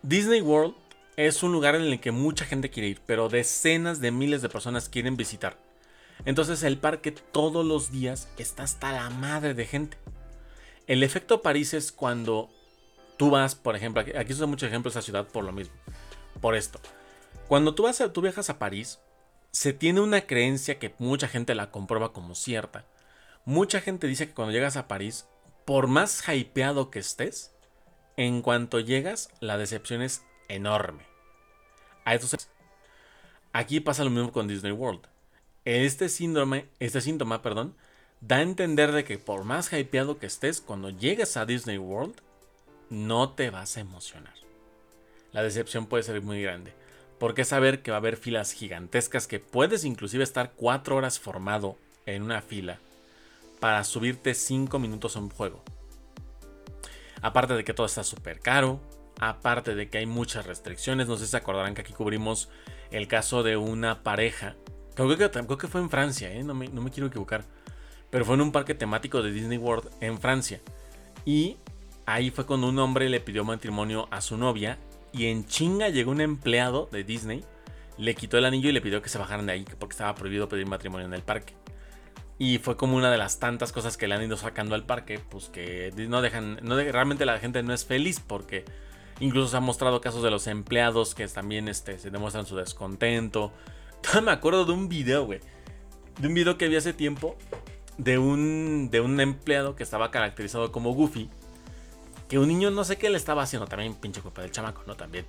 Disney 0.00 0.40
World 0.40 0.74
es 1.18 1.42
un 1.42 1.50
lugar 1.50 1.74
en 1.74 1.82
el 1.82 1.98
que 1.98 2.12
mucha 2.12 2.44
gente 2.44 2.70
quiere 2.70 2.90
ir, 2.90 3.00
pero 3.04 3.28
decenas 3.28 4.00
de 4.00 4.12
miles 4.12 4.40
de 4.40 4.48
personas 4.48 4.88
quieren 4.88 5.16
visitar. 5.16 5.58
Entonces 6.24 6.62
el 6.62 6.78
parque 6.78 7.10
todos 7.10 7.66
los 7.66 7.90
días 7.90 8.28
está 8.38 8.62
hasta 8.62 8.92
la 8.92 9.10
madre 9.10 9.52
de 9.52 9.66
gente. 9.66 9.98
El 10.86 11.02
efecto 11.02 11.42
París 11.42 11.74
es 11.74 11.90
cuando 11.90 12.50
tú 13.16 13.30
vas, 13.30 13.56
por 13.56 13.74
ejemplo, 13.74 14.00
aquí, 14.00 14.28
se 14.28 14.34
usa 14.34 14.46
mucho 14.46 14.66
ejemplo 14.66 14.90
esa 14.90 15.02
ciudad 15.02 15.26
por 15.26 15.42
lo 15.42 15.50
mismo, 15.50 15.74
por 16.40 16.54
esto. 16.54 16.78
Cuando 17.48 17.74
tú, 17.74 17.82
vas 17.82 18.00
tú 18.12 18.20
viajas 18.20 18.48
a 18.48 18.60
París, 18.60 19.00
se 19.50 19.72
tiene 19.72 20.00
una 20.00 20.20
creencia 20.20 20.78
que 20.78 20.94
mucha 20.98 21.26
gente 21.26 21.56
la 21.56 21.72
comprueba 21.72 22.12
como 22.12 22.36
cierta. 22.36 22.84
Mucha 23.44 23.80
gente 23.80 24.06
dice 24.06 24.28
que 24.28 24.34
cuando 24.34 24.52
llegas 24.52 24.76
a 24.76 24.86
París, 24.86 25.26
por 25.64 25.88
más 25.88 26.22
hypeado 26.28 26.92
que 26.92 27.00
estés, 27.00 27.56
en 28.16 28.40
cuanto 28.40 28.78
llegas, 28.78 29.30
la 29.40 29.58
decepción 29.58 30.00
es 30.00 30.22
enorme. 30.46 31.07
A 32.08 32.18
aquí 33.52 33.80
pasa 33.80 34.02
lo 34.02 34.08
mismo 34.08 34.32
con 34.32 34.48
Disney 34.48 34.72
World. 34.72 35.02
Este 35.66 36.08
síndrome, 36.08 36.66
este 36.80 37.02
síntoma, 37.02 37.42
perdón, 37.42 37.74
da 38.22 38.36
a 38.36 38.42
entender 38.42 38.92
de 38.92 39.04
que 39.04 39.18
por 39.18 39.44
más 39.44 39.70
hypeado 39.70 40.18
que 40.18 40.24
estés, 40.24 40.62
cuando 40.62 40.88
llegues 40.88 41.36
a 41.36 41.44
Disney 41.44 41.76
World, 41.76 42.14
no 42.88 43.32
te 43.32 43.50
vas 43.50 43.76
a 43.76 43.80
emocionar. 43.80 44.32
La 45.32 45.42
decepción 45.42 45.84
puede 45.84 46.02
ser 46.02 46.22
muy 46.22 46.42
grande. 46.42 46.72
Porque 47.18 47.44
saber 47.44 47.82
que 47.82 47.90
va 47.90 47.98
a 47.98 48.00
haber 48.00 48.16
filas 48.16 48.52
gigantescas 48.52 49.26
que 49.26 49.38
puedes 49.40 49.84
inclusive 49.84 50.24
estar 50.24 50.52
4 50.56 50.96
horas 50.96 51.18
formado 51.18 51.76
en 52.06 52.22
una 52.22 52.40
fila 52.40 52.78
para 53.60 53.84
subirte 53.84 54.32
5 54.32 54.78
minutos 54.78 55.16
a 55.16 55.20
un 55.20 55.28
juego. 55.28 55.62
Aparte 57.20 57.52
de 57.52 57.64
que 57.64 57.74
todo 57.74 57.86
está 57.86 58.02
súper 58.02 58.40
caro, 58.40 58.80
aparte 59.20 59.74
de 59.74 59.88
que 59.88 59.98
hay 59.98 60.06
muchas 60.06 60.46
restricciones, 60.46 61.08
no 61.08 61.16
sé 61.16 61.24
si 61.26 61.32
se 61.32 61.36
acordarán 61.36 61.74
que 61.74 61.82
aquí 61.82 61.92
cubrimos 61.92 62.48
el 62.90 63.08
caso 63.08 63.42
de 63.42 63.56
una 63.56 64.02
pareja, 64.02 64.56
creo 64.94 65.08
que, 65.16 65.30
creo 65.30 65.58
que 65.58 65.68
fue 65.68 65.80
en 65.80 65.90
Francia, 65.90 66.32
¿eh? 66.32 66.42
no, 66.42 66.54
me, 66.54 66.68
quiero 66.90 67.06
equivocar, 67.06 67.44
pero 68.10 68.24
fue 68.24 68.34
en 68.34 68.40
un 68.40 68.52
parque 68.52 68.74
temático 68.74 69.22
de 69.22 69.32
Disney 69.32 69.58
World 69.58 69.90
en 70.00 70.18
Francia. 70.18 70.60
Y 71.24 71.56
ahí 72.06 72.30
fue 72.30 72.46
cuando 72.46 72.68
un 72.68 72.78
hombre 72.78 73.08
le 73.08 73.20
pidió 73.20 73.44
matrimonio 73.44 74.08
a 74.10 74.20
su 74.20 74.36
novia 74.36 74.78
y 75.12 75.26
en 75.26 75.46
chinga 75.46 75.88
llegó 75.88 76.10
un 76.10 76.20
empleado 76.20 76.88
de 76.90 77.04
Disney, 77.04 77.44
le 77.98 78.14
quitó 78.14 78.38
el 78.38 78.44
anillo 78.44 78.70
y 78.70 78.72
le 78.72 78.80
pidió 78.80 79.02
que 79.02 79.08
se 79.08 79.18
bajaran 79.18 79.46
de 79.46 79.52
ahí 79.52 79.66
porque 79.78 79.92
estaba 79.92 80.14
prohibido 80.14 80.48
pedir 80.48 80.66
matrimonio 80.66 81.06
en 81.06 81.14
el 81.14 81.22
parque. 81.22 81.54
Y 82.38 82.58
fue 82.58 82.76
como 82.76 82.96
una 82.96 83.10
de 83.10 83.18
las 83.18 83.40
tantas 83.40 83.72
cosas 83.72 83.96
que 83.96 84.06
le 84.06 84.14
han 84.14 84.22
ido 84.22 84.36
sacando 84.36 84.76
al 84.76 84.86
parque, 84.86 85.20
pues 85.28 85.48
que 85.48 85.92
no 86.08 86.22
dejan, 86.22 86.58
realmente 86.62 87.26
la 87.26 87.38
gente 87.40 87.62
no 87.64 87.74
es 87.74 87.84
feliz 87.84 88.20
porque 88.20 88.64
incluso 89.20 89.48
se 89.48 89.56
han 89.56 89.64
mostrado 89.64 90.00
casos 90.00 90.22
de 90.22 90.30
los 90.30 90.46
empleados 90.46 91.14
que 91.14 91.26
también 91.28 91.68
este, 91.68 91.98
se 91.98 92.10
demuestran 92.10 92.46
su 92.46 92.56
descontento. 92.56 93.52
me 94.22 94.30
acuerdo 94.30 94.64
de 94.64 94.72
un 94.72 94.88
video, 94.88 95.26
güey, 95.26 95.40
de 96.18 96.28
un 96.28 96.34
video 96.34 96.58
que 96.58 96.68
vi 96.68 96.76
hace 96.76 96.92
tiempo 96.92 97.36
de 97.96 98.18
un, 98.18 98.88
de 98.90 99.00
un 99.00 99.20
empleado 99.20 99.76
que 99.76 99.82
estaba 99.82 100.10
caracterizado 100.10 100.72
como 100.72 100.94
Goofy 100.94 101.28
que 102.28 102.38
un 102.38 102.48
niño 102.48 102.70
no 102.70 102.84
sé 102.84 102.98
qué 102.98 103.10
le 103.10 103.16
estaba 103.16 103.42
haciendo, 103.42 103.66
también 103.66 103.94
pinche 103.94 104.20
culpa 104.20 104.42
del 104.42 104.50
chamaco, 104.50 104.82
¿no? 104.86 104.96
También. 104.96 105.24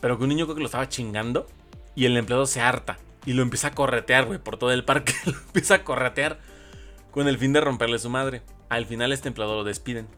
Pero 0.00 0.18
que 0.18 0.24
un 0.24 0.28
niño 0.28 0.46
creo 0.46 0.56
que 0.56 0.60
lo 0.60 0.66
estaba 0.66 0.88
chingando 0.88 1.46
y 1.94 2.06
el 2.06 2.16
empleado 2.16 2.46
se 2.46 2.60
harta 2.60 2.98
y 3.24 3.32
lo 3.32 3.42
empieza 3.42 3.68
a 3.68 3.70
corretear, 3.70 4.26
güey, 4.26 4.38
por 4.38 4.58
todo 4.58 4.72
el 4.72 4.84
parque. 4.84 5.14
lo 5.26 5.32
empieza 5.38 5.76
a 5.76 5.84
corretear 5.84 6.38
con 7.10 7.28
el 7.28 7.38
fin 7.38 7.52
de 7.52 7.60
romperle 7.60 7.98
su 7.98 8.10
madre. 8.10 8.42
Al 8.68 8.86
final 8.86 9.12
este 9.12 9.28
empleado 9.28 9.54
lo 9.54 9.64
despiden. 9.64 10.08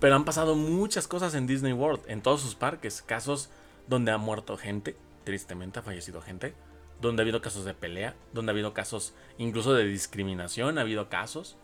Pero 0.00 0.14
han 0.14 0.24
pasado 0.24 0.54
muchas 0.54 1.08
cosas 1.08 1.34
en 1.34 1.46
Disney 1.46 1.72
World, 1.72 2.02
en 2.06 2.22
todos 2.22 2.42
sus 2.42 2.54
parques. 2.54 3.02
Casos 3.02 3.50
donde 3.88 4.12
ha 4.12 4.18
muerto 4.18 4.56
gente, 4.56 4.96
tristemente 5.24 5.78
ha 5.78 5.82
fallecido 5.82 6.20
gente. 6.20 6.54
Donde 7.00 7.22
ha 7.22 7.24
habido 7.24 7.42
casos 7.42 7.64
de 7.64 7.74
pelea, 7.74 8.14
donde 8.32 8.50
ha 8.50 8.54
habido 8.54 8.72
casos 8.72 9.14
incluso 9.38 9.74
de 9.74 9.84
discriminación, 9.84 10.78
ha 10.78 10.82
habido 10.82 11.08
casos. 11.08 11.56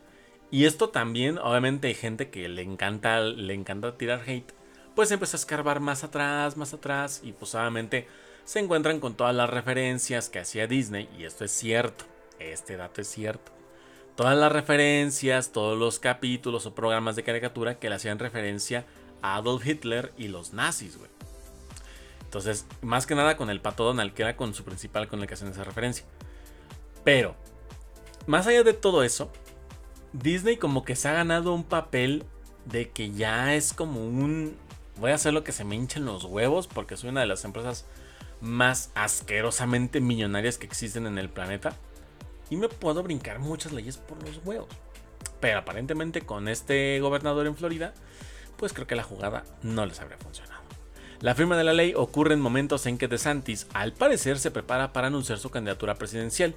Y 0.50 0.66
esto 0.66 0.90
también, 0.90 1.38
obviamente, 1.38 1.88
hay 1.88 1.94
gente 1.94 2.28
que 2.28 2.48
le 2.48 2.60
encanta, 2.60 3.20
le 3.20 3.54
encanta 3.54 3.96
tirar 3.96 4.22
hate. 4.26 4.52
Pues 4.94 5.10
empieza 5.10 5.38
a 5.38 5.40
escarbar 5.40 5.80
más 5.80 6.04
atrás, 6.04 6.58
más 6.58 6.74
atrás. 6.74 7.22
Y 7.24 7.32
pues 7.32 7.54
obviamente 7.54 8.06
se 8.44 8.58
encuentran 8.58 9.00
con 9.00 9.14
todas 9.14 9.34
las 9.34 9.48
referencias 9.48 10.28
que 10.28 10.40
hacía 10.40 10.66
Disney. 10.66 11.08
Y 11.18 11.24
esto 11.24 11.46
es 11.46 11.52
cierto. 11.52 12.04
Este 12.38 12.76
dato 12.76 13.00
es 13.00 13.08
cierto. 13.08 13.52
Todas 14.16 14.36
las 14.36 14.52
referencias, 14.52 15.52
todos 15.52 15.78
los 15.78 15.98
capítulos 15.98 16.66
o 16.66 16.74
programas 16.74 17.16
de 17.16 17.22
caricatura 17.22 17.78
que 17.78 17.88
le 17.88 17.94
hacían 17.94 18.18
referencia 18.18 18.84
a 19.22 19.36
Adolf 19.36 19.66
Hitler 19.66 20.12
y 20.18 20.28
los 20.28 20.52
nazis, 20.52 20.98
güey. 20.98 21.10
Entonces, 22.24 22.66
más 22.80 23.06
que 23.06 23.14
nada 23.14 23.36
con 23.36 23.50
el 23.50 23.60
pato 23.60 23.84
Donald, 23.84 24.14
que 24.14 24.22
era 24.22 24.36
con 24.36 24.54
su 24.54 24.64
principal 24.64 25.08
con 25.08 25.20
el 25.20 25.26
que 25.26 25.34
hacen 25.34 25.48
esa 25.48 25.64
referencia. 25.64 26.04
Pero, 27.04 27.34
más 28.26 28.46
allá 28.46 28.62
de 28.62 28.72
todo 28.74 29.02
eso, 29.02 29.30
Disney 30.12 30.56
como 30.56 30.84
que 30.84 30.96
se 30.96 31.08
ha 31.08 31.12
ganado 31.12 31.54
un 31.54 31.64
papel 31.64 32.24
de 32.66 32.90
que 32.90 33.12
ya 33.12 33.54
es 33.54 33.72
como 33.72 34.00
un... 34.00 34.56
Voy 34.96 35.10
a 35.10 35.14
hacer 35.14 35.32
lo 35.32 35.42
que 35.42 35.52
se 35.52 35.64
me 35.64 35.74
hinchen 35.74 36.04
los 36.04 36.24
huevos 36.24 36.68
porque 36.68 36.96
soy 36.96 37.10
una 37.10 37.20
de 37.20 37.26
las 37.26 37.44
empresas 37.44 37.86
más 38.40 38.90
asquerosamente 38.94 40.00
millonarias 40.00 40.58
que 40.58 40.66
existen 40.66 41.06
en 41.06 41.18
el 41.18 41.30
planeta. 41.30 41.76
Y 42.52 42.56
me 42.58 42.68
puedo 42.68 43.02
brincar 43.02 43.38
muchas 43.38 43.72
leyes 43.72 43.96
por 43.96 44.22
los 44.22 44.38
huevos. 44.44 44.68
Pero 45.40 45.60
aparentemente 45.60 46.20
con 46.20 46.48
este 46.48 47.00
gobernador 47.00 47.46
en 47.46 47.56
Florida, 47.56 47.94
pues 48.58 48.74
creo 48.74 48.86
que 48.86 48.94
la 48.94 49.04
jugada 49.04 49.44
no 49.62 49.86
les 49.86 50.02
habría 50.02 50.18
funcionado. 50.18 50.60
La 51.20 51.34
firma 51.34 51.56
de 51.56 51.64
la 51.64 51.72
ley 51.72 51.94
ocurre 51.96 52.34
en 52.34 52.42
momentos 52.42 52.84
en 52.84 52.98
que 52.98 53.08
DeSantis, 53.08 53.68
al 53.72 53.94
parecer, 53.94 54.38
se 54.38 54.50
prepara 54.50 54.92
para 54.92 55.06
anunciar 55.06 55.38
su 55.38 55.48
candidatura 55.48 55.94
presidencial 55.94 56.54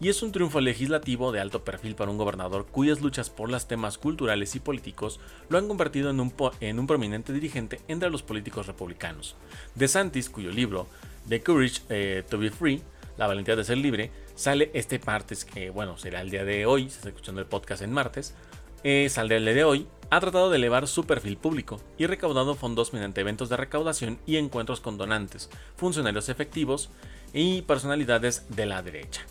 y 0.00 0.08
es 0.08 0.22
un 0.22 0.30
triunfo 0.30 0.60
legislativo 0.60 1.32
de 1.32 1.40
alto 1.40 1.64
perfil 1.64 1.96
para 1.96 2.12
un 2.12 2.18
gobernador 2.18 2.66
cuyas 2.66 3.00
luchas 3.00 3.28
por 3.28 3.50
los 3.50 3.66
temas 3.66 3.98
culturales 3.98 4.54
y 4.54 4.60
políticos 4.60 5.18
lo 5.48 5.58
han 5.58 5.66
convertido 5.66 6.10
en 6.10 6.20
un, 6.20 6.32
en 6.60 6.78
un 6.78 6.86
prominente 6.86 7.32
dirigente 7.32 7.80
entre 7.88 8.08
los 8.08 8.22
políticos 8.22 8.68
republicanos. 8.68 9.34
DeSantis, 9.74 10.30
cuyo 10.30 10.52
libro 10.52 10.86
The 11.28 11.42
Courage 11.42 11.82
eh, 11.88 12.22
to 12.30 12.38
Be 12.38 12.52
Free, 12.52 12.82
La 13.16 13.26
valentía 13.26 13.56
de 13.56 13.64
ser 13.64 13.78
libre, 13.78 14.12
sale 14.34 14.70
este 14.74 15.00
martes, 15.04 15.44
que 15.44 15.70
bueno, 15.70 15.96
será 15.96 16.20
el 16.20 16.30
día 16.30 16.44
de 16.44 16.66
hoy, 16.66 16.90
se 16.90 16.96
está 16.96 17.08
escuchando 17.08 17.40
el 17.40 17.46
podcast 17.46 17.82
en 17.82 17.92
martes, 17.92 18.34
eh, 18.82 19.08
saldrá 19.08 19.38
el 19.38 19.44
día 19.44 19.54
de 19.54 19.64
hoy, 19.64 19.86
ha 20.10 20.20
tratado 20.20 20.50
de 20.50 20.56
elevar 20.56 20.86
su 20.86 21.04
perfil 21.04 21.36
público 21.36 21.80
y 21.98 22.06
recaudado 22.06 22.54
fondos 22.54 22.92
mediante 22.92 23.20
eventos 23.20 23.48
de 23.48 23.56
recaudación 23.56 24.18
y 24.26 24.36
encuentros 24.36 24.80
con 24.80 24.98
donantes, 24.98 25.50
funcionarios 25.76 26.28
efectivos 26.28 26.90
y 27.32 27.62
personalidades 27.62 28.46
de 28.50 28.66
la 28.66 28.82
derecha. 28.82 29.22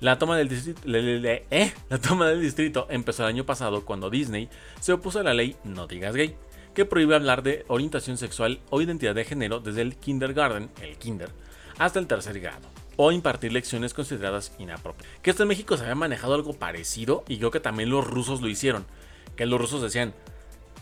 La 0.00 0.18
toma, 0.18 0.36
del 0.36 0.48
distrito, 0.48 0.80
eh, 0.86 1.72
la 1.88 1.98
toma 1.98 2.28
del 2.28 2.40
distrito 2.40 2.86
empezó 2.88 3.24
el 3.24 3.34
año 3.34 3.46
pasado 3.46 3.84
cuando 3.84 4.10
Disney 4.10 4.48
se 4.78 4.92
opuso 4.92 5.18
a 5.18 5.24
la 5.24 5.34
ley 5.34 5.56
No 5.64 5.88
digas 5.88 6.14
gay, 6.14 6.36
que 6.72 6.84
prohíbe 6.84 7.16
hablar 7.16 7.42
de 7.42 7.64
orientación 7.66 8.16
sexual 8.16 8.60
o 8.70 8.80
identidad 8.80 9.16
de 9.16 9.24
género 9.24 9.58
desde 9.58 9.82
el 9.82 9.96
kindergarten, 9.96 10.70
el 10.80 10.98
kinder, 10.98 11.30
hasta 11.78 11.98
el 11.98 12.06
tercer 12.06 12.38
grado, 12.38 12.68
o 13.00 13.12
impartir 13.12 13.52
lecciones 13.52 13.94
consideradas 13.94 14.52
inapropiadas. 14.58 15.20
Que 15.22 15.30
esto 15.30 15.44
en 15.44 15.48
México 15.48 15.76
se 15.76 15.84
había 15.84 15.94
manejado 15.94 16.34
algo 16.34 16.52
parecido 16.52 17.24
y 17.28 17.38
creo 17.38 17.52
que 17.52 17.60
también 17.60 17.90
los 17.90 18.04
rusos 18.04 18.42
lo 18.42 18.48
hicieron, 18.48 18.84
que 19.36 19.46
los 19.46 19.60
rusos 19.60 19.80
decían, 19.80 20.14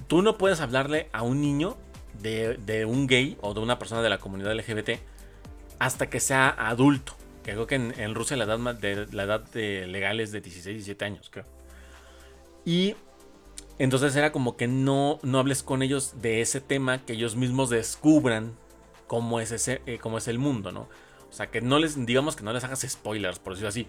tú 0.09 0.22
no 0.22 0.38
puedes 0.38 0.61
hablarle 0.61 1.11
a 1.12 1.22
un 1.22 1.42
niño 1.42 1.76
de, 2.22 2.87
un 2.88 3.07
gay 3.07 3.37
o 3.42 3.52
de 3.52 3.61
una 3.61 3.79
persona 3.79 4.00
de 4.00 4.09
la 4.09 4.16
comunidad 4.16 4.57
LGBT 4.57 4.98
hasta 5.79 6.09
que 6.09 6.20
sea 6.20 6.48
adulto 6.48 7.14
que 7.44 7.52
creo 7.52 7.66
que 7.66 7.74
en, 7.76 8.14
Rusia 8.14 8.37
la 8.37 8.44
edad, 8.44 8.59
de, 8.74 9.07
la 9.12 9.22
edad 9.22 9.55
legal 9.55 10.18
es 10.18 10.33
de 10.33 10.40
16, 10.40 10.79
17 10.79 11.05
años, 11.05 11.31
creo. 11.31 11.44
Y 12.64 12.96
entonces 13.79 14.16
era 14.16 14.33
como 14.33 14.57
que 14.57 14.66
no, 14.66 15.20
no 15.22 15.38
hables 15.38 15.62
con 15.62 15.83
ellos 15.83 16.14
de 16.20 16.40
ese 16.40 16.61
tema, 16.61 17.05
que 17.05 17.12
ellos 17.12 17.37
mismos 17.37 17.70
descubran 17.70 18.57
es, 19.40 19.68
eh, 19.68 19.98
cómo 20.00 20.18
es 20.18 20.26
el 20.26 20.38
mundo, 20.38 20.72
¿no? 20.72 20.88
O 21.31 21.33
sea, 21.33 21.51
que 21.51 21.61
no 21.61 21.79
les, 21.79 22.07
digamos 22.07 22.37
que 22.37 22.45
no 22.45 22.53
les 22.53 22.65
hagas 22.65 22.87
spoilers, 22.89 23.39
por 23.39 23.53
decirlo 23.55 23.69
así, 23.69 23.87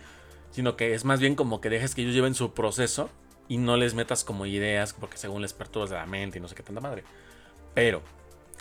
sino 0.52 0.76
que 0.76 0.93
es 0.93 1.06
más 1.06 1.19
bien 1.19 1.36
como 1.36 1.62
que 1.62 1.69
dejes 1.69 1.95
que 1.95 2.02
ellos 2.02 2.13
lleven 2.13 2.36
su 2.36 2.54
proceso 2.54 3.10
y 3.47 3.58
no 3.58 3.78
les 3.78 3.93
metas 3.93 4.23
como 4.23 4.45
ideas, 4.45 4.93
porque 4.93 5.17
según 5.17 5.41
les 5.41 5.54
perturbas 5.54 5.89
de 5.89 5.95
la 5.95 6.06
mente 6.06 6.39
y 6.39 6.41
no 6.41 6.47
sé 6.47 6.56
qué 6.56 6.63
tanta 6.63 6.82
madre. 6.82 7.04
Pero 7.73 8.02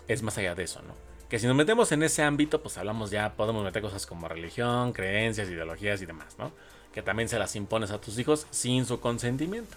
es 0.08 0.22
más 0.22 0.38
allá 0.38 0.54
de 0.54 0.64
eso, 0.64 0.82
¿no? 0.82 0.94
Que 1.28 1.38
si 1.40 1.46
nos 1.46 1.56
metemos 1.56 1.90
en 1.90 2.02
ese 2.04 2.22
ámbito, 2.22 2.62
pues 2.62 2.78
hablamos 2.78 3.10
ya, 3.10 3.34
podemos 3.34 3.64
meter 3.64 3.82
cosas 3.82 4.06
como 4.06 4.28
religión, 4.28 4.92
creencias, 4.92 5.48
ideologías 5.48 6.00
y 6.00 6.06
demás, 6.06 6.36
¿no? 6.38 6.52
Que 6.92 7.02
también 7.02 7.28
se 7.28 7.38
las 7.38 7.56
impones 7.56 7.90
a 7.90 8.00
tus 8.00 8.18
hijos 8.18 8.46
sin 8.50 8.86
su 8.86 9.00
consentimiento. 9.00 9.76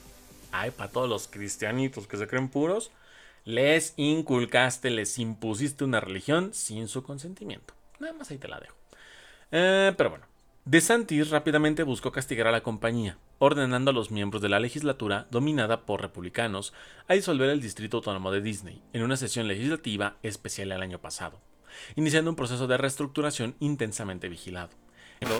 Ay, 0.51 0.71
para 0.71 0.91
todos 0.91 1.09
los 1.09 1.27
cristianitos 1.27 2.07
que 2.07 2.17
se 2.17 2.27
creen 2.27 2.49
puros, 2.49 2.91
les 3.45 3.93
inculcaste, 3.97 4.91
les 4.91 5.17
impusiste 5.17 5.83
una 5.83 5.99
religión 5.99 6.53
sin 6.53 6.87
su 6.87 7.01
consentimiento. 7.01 7.73
Nada 7.99 8.13
más 8.13 8.29
ahí 8.29 8.37
te 8.37 8.47
la 8.47 8.59
dejo. 8.59 8.75
Eh, 9.51 9.93
pero 9.97 10.11
bueno, 10.11 10.25
DeSantis 10.65 11.31
rápidamente 11.31 11.83
buscó 11.83 12.11
castigar 12.11 12.47
a 12.47 12.51
la 12.51 12.61
compañía, 12.61 13.17
ordenando 13.39 13.91
a 13.91 13.93
los 13.93 14.11
miembros 14.11 14.41
de 14.41 14.49
la 14.49 14.59
legislatura, 14.59 15.27
dominada 15.31 15.85
por 15.85 16.01
republicanos, 16.01 16.73
a 17.07 17.15
disolver 17.15 17.49
el 17.49 17.61
Distrito 17.61 17.97
Autónomo 17.97 18.31
de 18.31 18.41
Disney 18.41 18.83
en 18.93 19.01
una 19.01 19.17
sesión 19.17 19.47
legislativa 19.47 20.17
especial 20.21 20.71
el 20.71 20.83
año 20.83 20.99
pasado, 20.99 21.41
iniciando 21.95 22.29
un 22.29 22.35
proceso 22.35 22.67
de 22.67 22.77
reestructuración 22.77 23.55
intensamente 23.59 24.29
vigilado. 24.29 24.69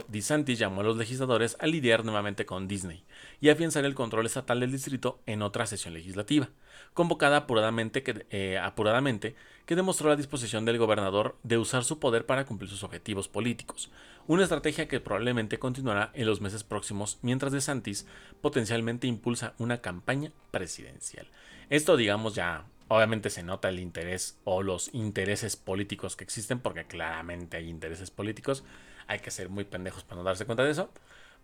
DeSantis 0.08 0.60
llamó 0.60 0.82
a 0.82 0.84
los 0.84 0.98
legisladores 0.98 1.56
a 1.60 1.68
lidiar 1.68 2.04
nuevamente 2.04 2.46
con 2.46 2.68
Disney 2.68 3.04
y 3.40 3.50
afianzar 3.50 3.86
el 3.86 3.96
control 3.96 4.26
estatal 4.26 4.60
del 4.60 4.72
distrito 4.72 5.20
en 5.26 5.42
otra 5.42 5.66
sesión 5.66 5.94
legislativa, 5.94 6.50
convocada 6.94 7.38
apuradamente 7.38 8.04
que, 8.04 8.26
eh, 8.30 8.58
apuradamente 8.58 9.36
que 9.66 9.76
demostró 9.76 10.10
la 10.10 10.16
disposición 10.16 10.66
del 10.66 10.78
gobernador 10.78 11.38
de 11.44 11.58
usar 11.58 11.84
su 11.84 12.00
poder 12.00 12.26
para 12.26 12.46
cumplir 12.46 12.70
sus 12.70 12.84
objetivos 12.84 13.28
políticos, 13.28 13.90
una 14.28 14.44
estrategia 14.44 14.88
que 14.88 15.00
probablemente 15.00 15.60
continuará 15.60 16.12
en 16.14 16.26
los 16.26 16.42
meses 16.42 16.64
próximos 16.64 17.20
mientras 17.22 17.52
DeSantis 17.52 18.06
potencialmente 18.42 19.08
impulsa 19.08 19.54
una 19.60 19.82
campaña 19.82 20.32
presidencial. 20.52 21.28
Esto 21.70 21.98
digamos 21.98 22.36
ya 22.36 22.66
Obviamente 22.92 23.30
se 23.30 23.44
nota 23.44 23.70
el 23.70 23.80
interés 23.80 24.40
o 24.46 24.64
los 24.64 24.90
intereses 24.96 25.56
políticos 25.56 26.16
que 26.16 26.24
existen, 26.24 26.60
porque 26.60 26.86
claramente 26.86 27.58
hay 27.58 27.70
intereses 27.70 28.10
políticos, 28.10 28.64
hay 29.10 29.20
que 29.20 29.32
ser 29.32 29.50
muy 29.50 29.66
pendejos 29.66 30.04
para 30.04 30.22
no 30.22 30.24
darse 30.24 30.46
cuenta 30.46 30.64
de 30.64 30.72
eso. 30.72 30.90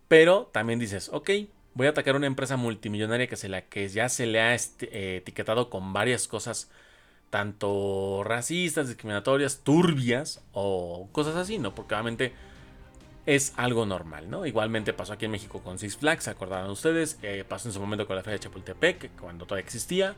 Pero 0.07 0.49
también 0.53 0.79
dices, 0.79 1.09
ok, 1.11 1.31
voy 1.73 1.87
a 1.87 1.89
atacar 1.89 2.15
una 2.15 2.27
empresa 2.27 2.57
multimillonaria 2.57 3.27
que, 3.27 3.35
se 3.35 3.49
la, 3.49 3.61
que 3.61 3.89
ya 3.89 4.07
se 4.07 4.27
le 4.27 4.39
ha 4.39 4.55
eh, 4.55 5.17
etiquetado 5.17 5.69
con 5.69 5.91
varias 5.91 6.27
cosas, 6.27 6.69
tanto 7.31 8.23
racistas, 8.23 8.87
discriminatorias, 8.87 9.61
turbias 9.63 10.43
o 10.53 11.09
cosas 11.11 11.35
así, 11.35 11.57
¿no? 11.57 11.73
Porque 11.73 11.95
obviamente 11.95 12.33
es 13.25 13.53
algo 13.57 13.87
normal, 13.87 14.29
¿no? 14.29 14.45
Igualmente 14.45 14.93
pasó 14.93 15.13
aquí 15.13 15.25
en 15.25 15.31
México 15.31 15.61
con 15.61 15.79
Six 15.79 15.97
Flags, 15.97 16.25
¿se 16.25 16.29
acordarán 16.29 16.69
ustedes? 16.69 17.17
Eh, 17.23 17.43
pasó 17.47 17.67
en 17.67 17.73
su 17.73 17.79
momento 17.79 18.05
con 18.05 18.15
la 18.15 18.21
Feria 18.21 18.37
de 18.37 18.43
Chapultepec, 18.43 19.19
cuando 19.19 19.45
todavía 19.45 19.65
existía. 19.65 20.15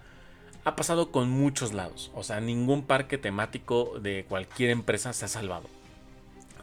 Ha 0.66 0.76
pasado 0.76 1.12
con 1.12 1.30
muchos 1.30 1.72
lados. 1.72 2.12
O 2.14 2.24
sea, 2.24 2.42
ningún 2.42 2.84
parque 2.86 3.18
temático 3.18 4.00
de 4.02 4.26
cualquier 4.28 4.70
empresa 4.70 5.14
se 5.14 5.24
ha 5.24 5.30
salvado. 5.30 5.70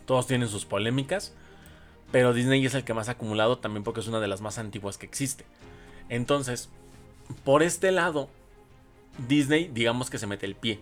Todos 0.07 0.27
tienen 0.27 0.49
sus 0.49 0.65
polémicas, 0.65 1.33
pero 2.13 2.33
Disney 2.33 2.65
es 2.65 2.75
el 2.75 2.85
que 2.85 2.95
más 2.95 3.09
ha 3.09 3.13
acumulado 3.13 3.59
también 3.59 3.85
porque 3.85 4.01
es 4.01 4.09
una 4.09 4.21
de 4.21 4.29
las 4.29 4.41
más 4.41 4.59
antiguas 4.59 4.99
que 4.99 5.07
existe. 5.07 5.45
Entonces, 6.09 6.69
por 7.45 7.63
este 7.63 7.91
lado, 7.93 8.29
Disney 9.29 9.71
digamos 9.73 10.11
que 10.11 10.19
se 10.19 10.27
mete 10.27 10.47
el 10.47 10.55
pie. 10.55 10.81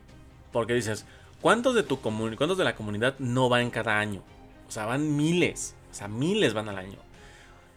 Porque 0.52 0.74
dices, 0.74 1.06
¿cuántos 1.40 1.74
de, 1.74 1.82
tu 1.82 2.00
¿cuántos 2.00 2.58
de 2.58 2.64
la 2.64 2.74
comunidad 2.74 3.18
no 3.18 3.48
van 3.48 3.70
cada 3.70 3.98
año? 3.98 4.22
O 4.68 4.70
sea, 4.70 4.86
van 4.86 5.16
miles. 5.16 5.74
O 5.90 5.94
sea, 5.94 6.08
miles 6.08 6.54
van 6.54 6.68
al 6.68 6.78
año. 6.78 6.98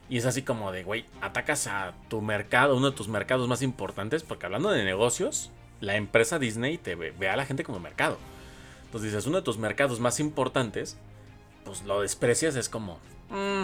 Y 0.09 0.17
es 0.17 0.25
así 0.25 0.43
como 0.43 0.71
de, 0.71 0.83
güey, 0.83 1.05
atacas 1.21 1.67
a 1.67 1.93
tu 2.09 2.21
mercado, 2.21 2.75
uno 2.75 2.91
de 2.91 2.95
tus 2.95 3.07
mercados 3.07 3.47
más 3.47 3.61
importantes, 3.61 4.23
porque 4.23 4.45
hablando 4.45 4.69
de 4.69 4.83
negocios, 4.83 5.49
la 5.81 5.95
empresa 5.95 6.37
Disney 6.37 6.77
te 6.77 6.95
ve, 6.95 7.11
ve 7.17 7.29
a 7.29 7.35
la 7.35 7.45
gente 7.45 7.63
como 7.63 7.79
mercado. 7.79 8.17
Entonces 8.85 9.11
dices, 9.11 9.25
uno 9.25 9.37
de 9.37 9.43
tus 9.43 9.57
mercados 9.57 9.99
más 9.99 10.19
importantes, 10.19 10.97
pues 11.65 11.83
lo 11.83 12.01
desprecias, 12.01 12.55
es 12.55 12.69
como, 12.69 12.99
mm, 13.29 13.63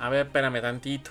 a 0.00 0.08
ver, 0.08 0.26
espérame 0.26 0.60
tantito. 0.60 1.10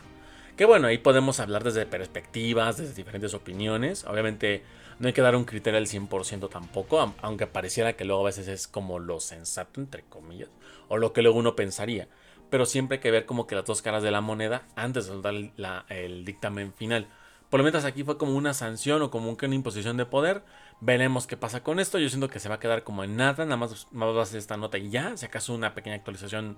Que 0.57 0.65
bueno, 0.65 0.87
ahí 0.87 0.97
podemos 0.97 1.39
hablar 1.39 1.63
desde 1.63 1.85
perspectivas, 1.85 2.77
desde 2.77 2.93
diferentes 2.93 3.33
opiniones. 3.33 4.03
Obviamente 4.05 4.63
no 4.99 5.07
hay 5.07 5.13
que 5.13 5.21
dar 5.21 5.35
un 5.35 5.45
criterio 5.45 5.79
al 5.79 5.87
100% 5.87 6.49
tampoco, 6.49 7.15
aunque 7.21 7.47
pareciera 7.47 7.93
que 7.93 8.05
luego 8.05 8.21
a 8.21 8.25
veces 8.25 8.47
es 8.47 8.67
como 8.67 8.99
lo 8.99 9.19
sensato, 9.19 9.79
entre 9.79 10.03
comillas, 10.03 10.49
o 10.89 10.97
lo 10.97 11.13
que 11.13 11.21
luego 11.21 11.39
uno 11.39 11.55
pensaría. 11.55 12.07
Pero 12.49 12.65
siempre 12.65 12.97
hay 12.97 13.01
que 13.01 13.11
ver 13.11 13.25
como 13.25 13.47
que 13.47 13.55
las 13.55 13.65
dos 13.65 13.81
caras 13.81 14.03
de 14.03 14.11
la 14.11 14.21
moneda 14.21 14.63
antes 14.75 15.07
de 15.07 15.21
dar 15.21 15.85
el 15.89 16.25
dictamen 16.25 16.73
final. 16.73 17.07
Por 17.49 17.59
lo 17.59 17.63
menos 17.63 17.83
aquí 17.83 18.03
fue 18.03 18.17
como 18.17 18.35
una 18.35 18.53
sanción 18.53 19.01
o 19.01 19.09
como 19.09 19.31
una 19.31 19.55
imposición 19.55 19.97
de 19.97 20.05
poder. 20.05 20.43
Veremos 20.81 21.27
qué 21.27 21.37
pasa 21.37 21.61
con 21.63 21.79
esto. 21.79 21.99
Yo 21.99 22.09
siento 22.09 22.27
que 22.27 22.39
se 22.39 22.49
va 22.49 22.55
a 22.55 22.59
quedar 22.59 22.83
como 22.83 23.03
en 23.03 23.15
nada. 23.15 23.45
Nada 23.45 23.55
más, 23.55 23.87
más 23.91 24.09
va 24.09 24.19
a 24.19 24.23
hacer 24.23 24.39
esta 24.39 24.57
nota 24.57 24.77
y 24.77 24.89
ya. 24.89 25.15
Si 25.15 25.25
acaso 25.25 25.53
una 25.53 25.75
pequeña 25.75 25.95
actualización 25.95 26.57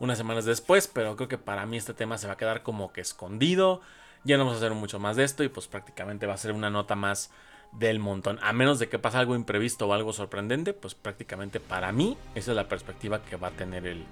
unas 0.00 0.16
semanas 0.16 0.46
después. 0.46 0.88
Pero 0.88 1.16
creo 1.16 1.28
que 1.28 1.38
para 1.38 1.66
mí 1.66 1.76
este 1.76 1.92
tema 1.94 2.16
se 2.16 2.26
va 2.26 2.32
a 2.32 2.36
quedar 2.36 2.62
como 2.62 2.92
que 2.92 3.02
escondido. 3.02 3.82
Ya 4.24 4.38
no 4.38 4.44
vamos 4.44 4.60
a 4.60 4.64
hacer 4.64 4.74
mucho 4.74 4.98
más 4.98 5.16
de 5.16 5.24
esto. 5.24 5.44
Y 5.44 5.50
pues 5.50 5.68
prácticamente 5.68 6.26
va 6.26 6.34
a 6.34 6.38
ser 6.38 6.52
una 6.52 6.70
nota 6.70 6.96
más 6.96 7.30
del 7.72 7.98
montón. 7.98 8.38
A 8.42 8.54
menos 8.54 8.78
de 8.78 8.88
que 8.88 8.98
pase 8.98 9.18
algo 9.18 9.36
imprevisto 9.36 9.86
o 9.86 9.92
algo 9.92 10.14
sorprendente. 10.14 10.72
Pues 10.72 10.94
prácticamente 10.94 11.60
para 11.60 11.92
mí 11.92 12.16
esa 12.34 12.52
es 12.52 12.56
la 12.56 12.68
perspectiva 12.68 13.22
que 13.22 13.36
va 13.36 13.48
a 13.48 13.52
tener 13.52 13.86
el, 13.86 14.06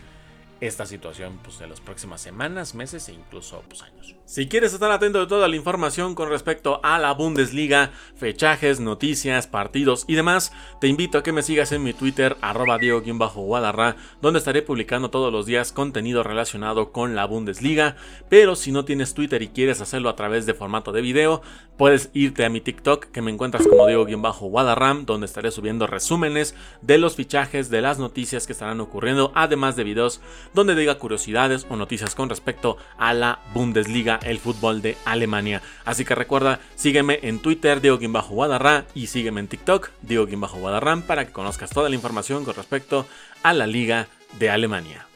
esta 0.61 0.87
situación 0.87 1.39
pues, 1.43 1.59
de 1.59 1.67
las 1.67 1.81
próximas 1.81 2.21
semanas, 2.21 2.75
meses 2.75 3.09
e 3.09 3.13
incluso 3.13 3.63
pues, 3.69 3.83
años. 3.83 4.15
Si 4.25 4.49
quieres 4.49 4.73
estar 4.73 4.91
atento 4.91 5.21
de 5.21 5.27
toda 5.27 5.47
la 5.49 5.57
información 5.57 6.15
con 6.15 6.29
respecto 6.29 6.81
a 6.83 6.99
la 6.99 7.13
Bundesliga, 7.13 7.93
fechajes, 8.17 8.81
noticias, 8.81 9.47
partidos 9.47 10.05
y 10.09 10.15
demás, 10.15 10.53
te 10.81 10.89
invito 10.89 11.19
a 11.19 11.23
que 11.23 11.33
me 11.33 11.43
sigas 11.43 11.73
en 11.73 11.83
mi 11.83 11.93
Twitter, 11.93 12.37
arroba 12.41 12.79
Diego-Guadarra, 12.79 13.97
donde 14.21 14.39
estaré 14.39 14.63
publicando 14.63 15.11
todos 15.11 15.33
los 15.33 15.47
días 15.47 15.73
contenido 15.73 16.23
relacionado 16.23 16.91
con 16.91 17.15
la 17.15 17.25
Bundesliga. 17.25 17.97
Pero 18.29 18.57
si 18.57 18.73
no 18.73 18.85
tienes 18.85 19.15
Twitter 19.15 19.43
y 19.43 19.49
quieres 19.49 19.81
hacerlo 19.81 20.09
a 20.09 20.17
través 20.17 20.47
de 20.47 20.55
formato 20.55 20.91
de 20.91 21.03
video, 21.03 21.43
puedes 21.77 22.11
irte 22.15 22.45
a 22.45 22.49
mi 22.49 22.61
TikTok, 22.61 23.07
que 23.07 23.23
me 23.23 23.31
encuentras 23.31 23.67
como 23.67 23.87
Diego-Guadarram, 23.87 25.07
donde 25.07 25.27
estaré 25.27 25.51
subiendo 25.51 25.87
resúmenes 25.87 26.55
de 26.83 26.99
los 26.99 27.15
fichajes, 27.15 27.71
de 27.71 27.81
las 27.81 27.99
noticias 27.99 28.47
que 28.47 28.53
estarán 28.53 28.81
ocurriendo, 28.81 29.31
además 29.35 29.77
de 29.77 29.85
videos 29.85 30.21
donde 30.55 30.75
diga 30.75 30.99
curiosidades 30.99 31.67
o 31.69 31.77
noticias 31.77 32.15
con 32.15 32.29
respecto 32.29 32.77
a 32.99 33.15
la 33.15 33.41
Bundesliga, 33.55 34.19
el 34.23 34.39
fútbol 34.39 34.83
de 34.83 34.97
Alemania. 35.05 35.63
Así 35.85 36.05
que 36.05 36.15
recuerda, 36.15 36.61
sígueme 36.75 37.21
en 37.23 37.41
Twitter, 37.41 37.81
Diego 37.81 37.99
Guadarra, 37.99 38.87
y 38.95 39.09
sígueme 39.09 39.41
en 39.41 39.49
TikTok, 39.49 39.91
Diego 40.03 40.27
Guadarrán, 40.27 41.03
para 41.03 41.27
que 41.27 41.33
conozcas 41.33 41.71
toda 41.71 41.89
la 41.89 41.95
información 41.95 42.45
con 42.45 42.55
respecto 42.55 43.07
a 43.43 43.53
la 43.53 43.67
Liga 43.67 44.09
de 44.39 44.51
Alemania. 44.51 45.07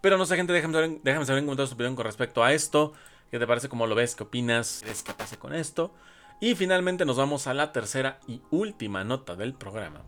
Pero 0.00 0.18
no 0.18 0.26
sé, 0.26 0.36
gente, 0.36 0.52
déjame 0.52 0.74
saber, 0.74 0.98
déjame 1.02 1.26
saber 1.26 1.38
en 1.38 1.46
comentarios 1.46 1.70
tu 1.70 1.74
opinión 1.74 1.94
con 1.94 2.04
respecto 2.04 2.42
a 2.42 2.52
esto. 2.52 2.92
¿Qué 3.30 3.38
te 3.38 3.46
parece? 3.46 3.68
¿Cómo 3.68 3.86
lo 3.86 3.94
ves? 3.94 4.14
¿Qué 4.14 4.24
opinas? 4.24 4.82
¿Qué 4.84 4.92
que 5.04 5.14
pase 5.14 5.38
con 5.38 5.54
esto? 5.54 5.94
Y 6.40 6.56
finalmente 6.56 7.04
nos 7.04 7.16
vamos 7.16 7.46
a 7.46 7.54
la 7.54 7.72
tercera 7.72 8.18
y 8.26 8.42
última 8.50 9.04
nota 9.04 9.36
del 9.36 9.54
programa. 9.54 10.02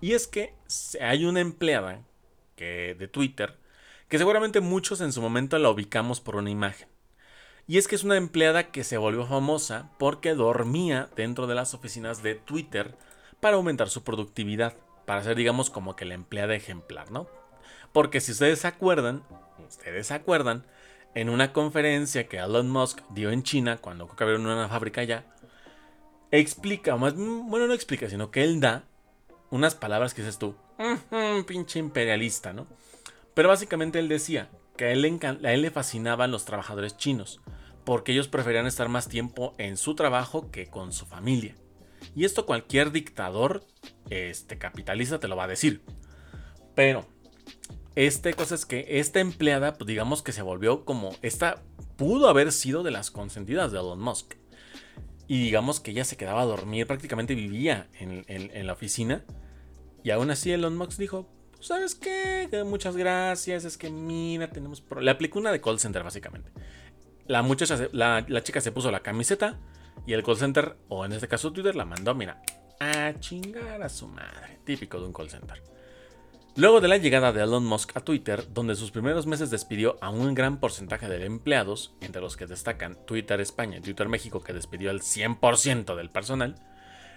Y 0.00 0.12
es 0.12 0.28
que 0.28 0.54
hay 1.00 1.24
una 1.24 1.40
empleada 1.40 2.02
que, 2.54 2.94
de 2.98 3.08
Twitter 3.08 3.58
que 4.12 4.18
seguramente 4.18 4.60
muchos 4.60 5.00
en 5.00 5.10
su 5.10 5.22
momento 5.22 5.58
la 5.58 5.70
ubicamos 5.70 6.20
por 6.20 6.36
una 6.36 6.50
imagen. 6.50 6.86
Y 7.66 7.78
es 7.78 7.88
que 7.88 7.94
es 7.94 8.04
una 8.04 8.18
empleada 8.18 8.70
que 8.70 8.84
se 8.84 8.98
volvió 8.98 9.24
famosa 9.24 9.88
porque 9.98 10.34
dormía 10.34 11.08
dentro 11.16 11.46
de 11.46 11.54
las 11.54 11.72
oficinas 11.72 12.22
de 12.22 12.34
Twitter 12.34 12.94
para 13.40 13.56
aumentar 13.56 13.88
su 13.88 14.04
productividad, 14.04 14.76
para 15.06 15.22
ser 15.22 15.34
digamos 15.34 15.70
como 15.70 15.96
que 15.96 16.04
la 16.04 16.12
empleada 16.12 16.54
ejemplar, 16.54 17.10
¿no? 17.10 17.26
Porque 17.94 18.20
si 18.20 18.32
ustedes 18.32 18.58
se 18.58 18.66
acuerdan, 18.66 19.22
ustedes 19.66 20.08
se 20.08 20.12
acuerdan, 20.12 20.66
en 21.14 21.30
una 21.30 21.54
conferencia 21.54 22.28
que 22.28 22.36
Elon 22.36 22.68
Musk 22.68 23.00
dio 23.14 23.30
en 23.30 23.42
China, 23.42 23.78
cuando 23.78 24.10
abrieron 24.10 24.44
una 24.44 24.68
fábrica 24.68 25.00
allá, 25.00 25.24
explica, 26.30 26.96
más, 26.96 27.14
bueno, 27.14 27.66
no 27.66 27.72
explica, 27.72 28.10
sino 28.10 28.30
que 28.30 28.44
él 28.44 28.60
da 28.60 28.84
unas 29.48 29.74
palabras 29.74 30.12
que 30.12 30.20
dices 30.20 30.36
tú, 30.36 30.54
pinche 31.46 31.78
imperialista, 31.78 32.52
¿no? 32.52 32.66
Pero 33.34 33.48
básicamente 33.48 33.98
él 33.98 34.08
decía 34.08 34.50
que 34.76 34.86
a 34.86 34.92
él, 34.92 35.62
le 35.62 35.70
fascinaban 35.70 36.30
los 36.30 36.44
trabajadores 36.44 36.96
chinos, 36.96 37.40
porque 37.84 38.12
ellos 38.12 38.28
preferían 38.28 38.66
estar 38.66 38.88
más 38.88 39.08
tiempo 39.08 39.54
en 39.58 39.76
su 39.76 39.94
trabajo 39.94 40.50
que 40.50 40.66
con 40.66 40.92
su 40.92 41.06
familia. 41.06 41.54
Y 42.14 42.24
esto 42.24 42.46
cualquier 42.46 42.92
dictador 42.92 43.64
este, 44.10 44.58
capitalista 44.58 45.20
te 45.20 45.28
lo 45.28 45.36
va 45.36 45.44
a 45.44 45.48
decir. 45.48 45.82
Pero, 46.74 47.06
este 47.94 48.34
cosa 48.34 48.54
es 48.54 48.66
que 48.66 48.98
esta 48.98 49.20
empleada, 49.20 49.74
pues 49.74 49.86
digamos 49.86 50.22
que 50.22 50.32
se 50.32 50.42
volvió 50.42 50.84
como, 50.84 51.14
esta 51.22 51.62
pudo 51.96 52.28
haber 52.28 52.52
sido 52.52 52.82
de 52.82 52.90
las 52.90 53.10
consentidas 53.10 53.72
de 53.72 53.78
Elon 53.78 54.00
Musk. 54.00 54.34
Y 55.28 55.42
digamos 55.42 55.80
que 55.80 55.92
ella 55.92 56.04
se 56.04 56.16
quedaba 56.16 56.42
a 56.42 56.46
dormir, 56.46 56.86
prácticamente 56.86 57.34
vivía 57.34 57.88
en, 57.98 58.24
en 58.26 58.66
la 58.66 58.72
oficina. 58.72 59.24
Y 60.02 60.10
aún 60.10 60.30
así 60.30 60.50
Elon 60.50 60.76
Musk 60.76 60.98
dijo, 60.98 61.30
¿sabes 61.62 61.94
qué? 61.94 62.48
Muchas 62.66 62.96
gracias, 62.96 63.64
es 63.64 63.78
que 63.78 63.90
mira, 63.90 64.50
tenemos... 64.50 64.82
Le 65.00 65.10
aplicó 65.10 65.38
una 65.38 65.52
de 65.52 65.60
call 65.60 65.78
center, 65.78 66.02
básicamente. 66.02 66.50
La 67.26 67.42
muchacha, 67.42 67.88
la, 67.92 68.24
chica 68.42 68.60
se 68.60 68.72
puso 68.72 68.90
la 68.90 69.00
camiseta 69.00 69.58
y 70.06 70.12
el 70.12 70.22
call 70.22 70.36
center, 70.36 70.76
o 70.88 71.04
en 71.04 71.12
este 71.12 71.28
caso 71.28 71.52
Twitter, 71.52 71.76
la 71.76 71.84
mandó, 71.84 72.14
mira, 72.14 72.42
a 72.80 73.14
chingar 73.20 73.82
a 73.82 73.88
su 73.88 74.08
madre. 74.08 74.58
Típico 74.64 74.98
de 75.00 75.06
un 75.06 75.12
call 75.12 75.30
center. 75.30 75.62
Luego 76.54 76.82
de 76.82 76.88
la 76.88 76.98
llegada 76.98 77.32
de 77.32 77.42
Elon 77.42 77.64
Musk 77.64 77.96
a 77.96 78.00
Twitter, 78.00 78.52
donde 78.52 78.74
sus 78.74 78.90
primeros 78.90 79.26
meses 79.26 79.50
despidió 79.50 79.96
a 80.02 80.10
un 80.10 80.34
gran 80.34 80.60
porcentaje 80.60 81.08
de 81.08 81.24
empleados, 81.24 81.94
entre 82.02 82.20
los 82.20 82.36
que 82.36 82.46
destacan 82.46 82.98
Twitter 83.06 83.40
España 83.40 83.78
y 83.78 83.80
Twitter 83.80 84.08
México, 84.08 84.42
que 84.42 84.52
despidió 84.52 84.90
al 84.90 85.00
100% 85.00 85.96
del 85.96 86.10
personal, 86.10 86.56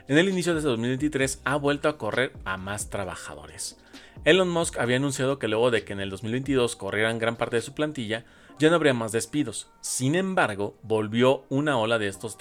en 0.07 0.19
el 0.19 0.29
inicio 0.29 0.53
de 0.53 0.59
este 0.59 0.69
2023 0.69 1.41
ha 1.43 1.55
vuelto 1.55 1.89
a 1.89 1.97
correr 1.97 2.31
a 2.45 2.57
más 2.57 2.89
trabajadores. 2.91 3.77
Elon 4.23 4.49
Musk 4.49 4.79
había 4.79 4.97
anunciado 4.97 5.37
que 5.37 5.47
luego 5.47 5.69
de 5.69 5.83
que 5.83 5.93
en 5.93 5.99
el 5.99 6.09
2022 6.09 6.75
corrieran 6.75 7.19
gran 7.19 7.35
parte 7.35 7.57
de 7.57 7.61
su 7.61 7.73
plantilla, 7.73 8.25
ya 8.57 8.69
no 8.69 8.75
habría 8.75 8.93
más 8.93 9.11
despidos. 9.11 9.69
Sin 9.81 10.15
embargo, 10.15 10.77
volvió 10.81 11.43
una 11.49 11.77
ola 11.77 11.99
de 11.99 12.07
estos 12.07 12.37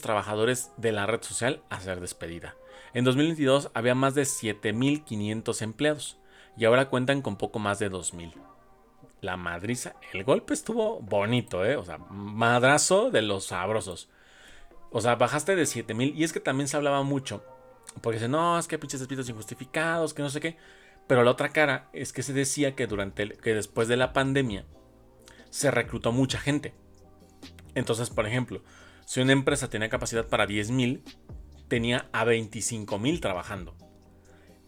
trabajadores 0.00 0.72
de 0.76 0.92
la 0.92 1.06
red 1.06 1.22
social 1.22 1.62
a 1.70 1.80
ser 1.80 2.00
despedida. 2.00 2.56
En 2.92 3.04
2022 3.04 3.70
había 3.74 3.94
más 3.94 4.14
de 4.14 4.22
7.500 4.22 5.62
empleados 5.62 6.18
y 6.56 6.64
ahora 6.64 6.88
cuentan 6.88 7.22
con 7.22 7.36
poco 7.36 7.58
más 7.58 7.78
de 7.78 7.90
2.000. 7.90 8.32
La 9.20 9.36
madriza, 9.36 9.94
el 10.12 10.24
golpe 10.24 10.54
estuvo 10.54 11.00
bonito, 11.00 11.64
¿eh? 11.64 11.76
O 11.76 11.84
sea, 11.84 11.98
madrazo 11.98 13.10
de 13.10 13.22
los 13.22 13.46
sabrosos. 13.46 14.08
O 14.90 15.00
sea, 15.00 15.16
bajaste 15.16 15.56
de 15.56 15.64
7.000 15.64 16.14
y 16.14 16.24
es 16.24 16.32
que 16.32 16.40
también 16.40 16.68
se 16.68 16.76
hablaba 16.76 17.02
mucho. 17.02 17.42
Porque 18.00 18.18
dice, 18.18 18.28
no, 18.28 18.58
es 18.58 18.66
que 18.68 18.78
pinches 18.78 19.00
despidos 19.00 19.28
injustificados, 19.28 20.14
que 20.14 20.22
no 20.22 20.30
sé 20.30 20.40
qué. 20.40 20.56
Pero 21.06 21.22
la 21.22 21.30
otra 21.30 21.50
cara 21.50 21.88
es 21.92 22.12
que 22.12 22.22
se 22.22 22.32
decía 22.32 22.74
que 22.74 22.86
durante 22.86 23.28
que 23.28 23.54
después 23.54 23.88
de 23.88 23.96
la 23.96 24.12
pandemia 24.12 24.66
se 25.50 25.70
reclutó 25.70 26.12
mucha 26.12 26.38
gente. 26.38 26.74
Entonces, 27.74 28.10
por 28.10 28.26
ejemplo, 28.26 28.62
si 29.04 29.20
una 29.20 29.32
empresa 29.32 29.70
tenía 29.70 29.88
capacidad 29.88 30.26
para 30.26 30.46
10.000, 30.46 31.02
tenía 31.68 32.08
a 32.12 32.24
25.000 32.24 33.20
trabajando. 33.20 33.76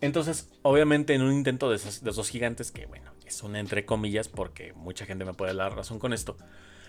Entonces, 0.01 0.51
obviamente 0.63 1.15
en 1.15 1.23
un 1.23 1.33
intento 1.33 1.71
de 1.71 1.77
esos, 1.77 2.29
gigantes, 2.31 2.71
que 2.71 2.87
bueno, 2.87 3.13
es 3.27 3.43
un 3.43 3.57
entre 3.57 3.85
comillas 3.85 4.29
porque 4.29 4.73
mucha 4.75 5.07
gente 5.07 5.25
me 5.25 5.35
puede 5.35 5.55
dar 5.55 5.75
razón 5.75 5.99
con 5.99 6.13
esto, 6.13 6.37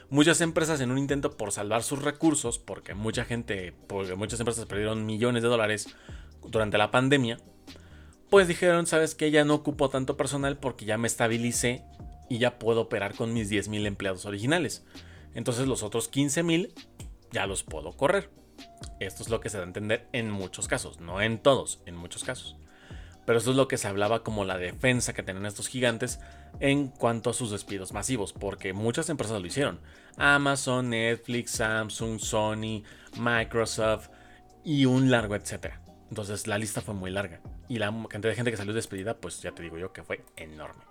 muchas 0.09 0.41
empresas 0.41 0.79
en 0.81 0.91
un 0.91 0.99
intento 0.99 1.35
por 1.35 1.51
salvar 1.51 1.81
sus 1.81 2.03
recursos, 2.03 2.59
porque 2.59 2.93
mucha 2.93 3.25
gente, 3.25 3.73
porque 3.87 4.15
muchas 4.15 4.39
empresas 4.39 4.65
perdieron 4.65 5.07
millones 5.07 5.41
de 5.41 5.49
dólares 5.49 5.87
durante 6.47 6.77
la 6.77 6.91
pandemia, 6.91 7.39
pues 8.29 8.47
dijeron, 8.47 8.85
sabes 8.85 9.15
que 9.15 9.31
ya 9.31 9.43
no 9.43 9.55
ocupo 9.55 9.89
tanto 9.89 10.17
personal 10.17 10.57
porque 10.57 10.85
ya 10.85 10.97
me 10.97 11.07
estabilicé 11.07 11.83
y 12.29 12.37
ya 12.37 12.59
puedo 12.59 12.81
operar 12.81 13.15
con 13.15 13.33
mis 13.33 13.49
10.000 13.51 13.85
empleados 13.87 14.25
originales. 14.25 14.85
Entonces 15.33 15.67
los 15.67 15.83
otros 15.83 16.11
15.000 16.11 16.73
ya 17.31 17.47
los 17.47 17.63
puedo 17.63 17.93
correr. 17.93 18.29
Esto 18.99 19.23
es 19.23 19.29
lo 19.29 19.39
que 19.39 19.49
se 19.49 19.57
da 19.57 19.63
a 19.63 19.67
entender 19.67 20.07
en 20.13 20.29
muchos 20.29 20.67
casos, 20.67 20.99
no 20.99 21.21
en 21.21 21.39
todos, 21.39 21.81
en 21.85 21.95
muchos 21.95 22.23
casos. 22.23 22.57
Pero 23.25 23.37
esto 23.37 23.51
es 23.51 23.57
lo 23.57 23.67
que 23.67 23.77
se 23.77 23.87
hablaba 23.87 24.23
como 24.23 24.43
la 24.43 24.57
defensa 24.57 25.13
que 25.13 25.23
tenían 25.23 25.45
estos 25.45 25.67
gigantes 25.67 26.19
en 26.59 26.87
cuanto 26.87 27.29
a 27.29 27.33
sus 27.33 27.51
despidos 27.51 27.93
masivos, 27.93 28.33
porque 28.33 28.73
muchas 28.73 29.09
empresas 29.09 29.39
lo 29.39 29.47
hicieron. 29.47 29.79
Amazon, 30.17 30.89
Netflix, 30.89 31.51
Samsung, 31.51 32.19
Sony, 32.19 32.83
Microsoft 33.17 34.09
y 34.63 34.85
un 34.85 35.11
largo 35.11 35.35
etcétera. 35.35 35.79
Entonces 36.09 36.47
la 36.47 36.57
lista 36.57 36.81
fue 36.81 36.93
muy 36.93 37.11
larga. 37.11 37.41
Y 37.67 37.77
la 37.77 37.87
cantidad 38.09 38.31
de 38.31 38.35
gente 38.35 38.51
que 38.51 38.57
salió 38.57 38.73
despedida, 38.73 39.17
pues 39.17 39.41
ya 39.41 39.51
te 39.51 39.63
digo 39.63 39.77
yo 39.77 39.93
que 39.93 40.03
fue 40.03 40.23
enorme. 40.35 40.83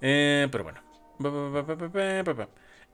Eh, 0.00 0.48
pero 0.50 0.64
bueno. 0.64 0.80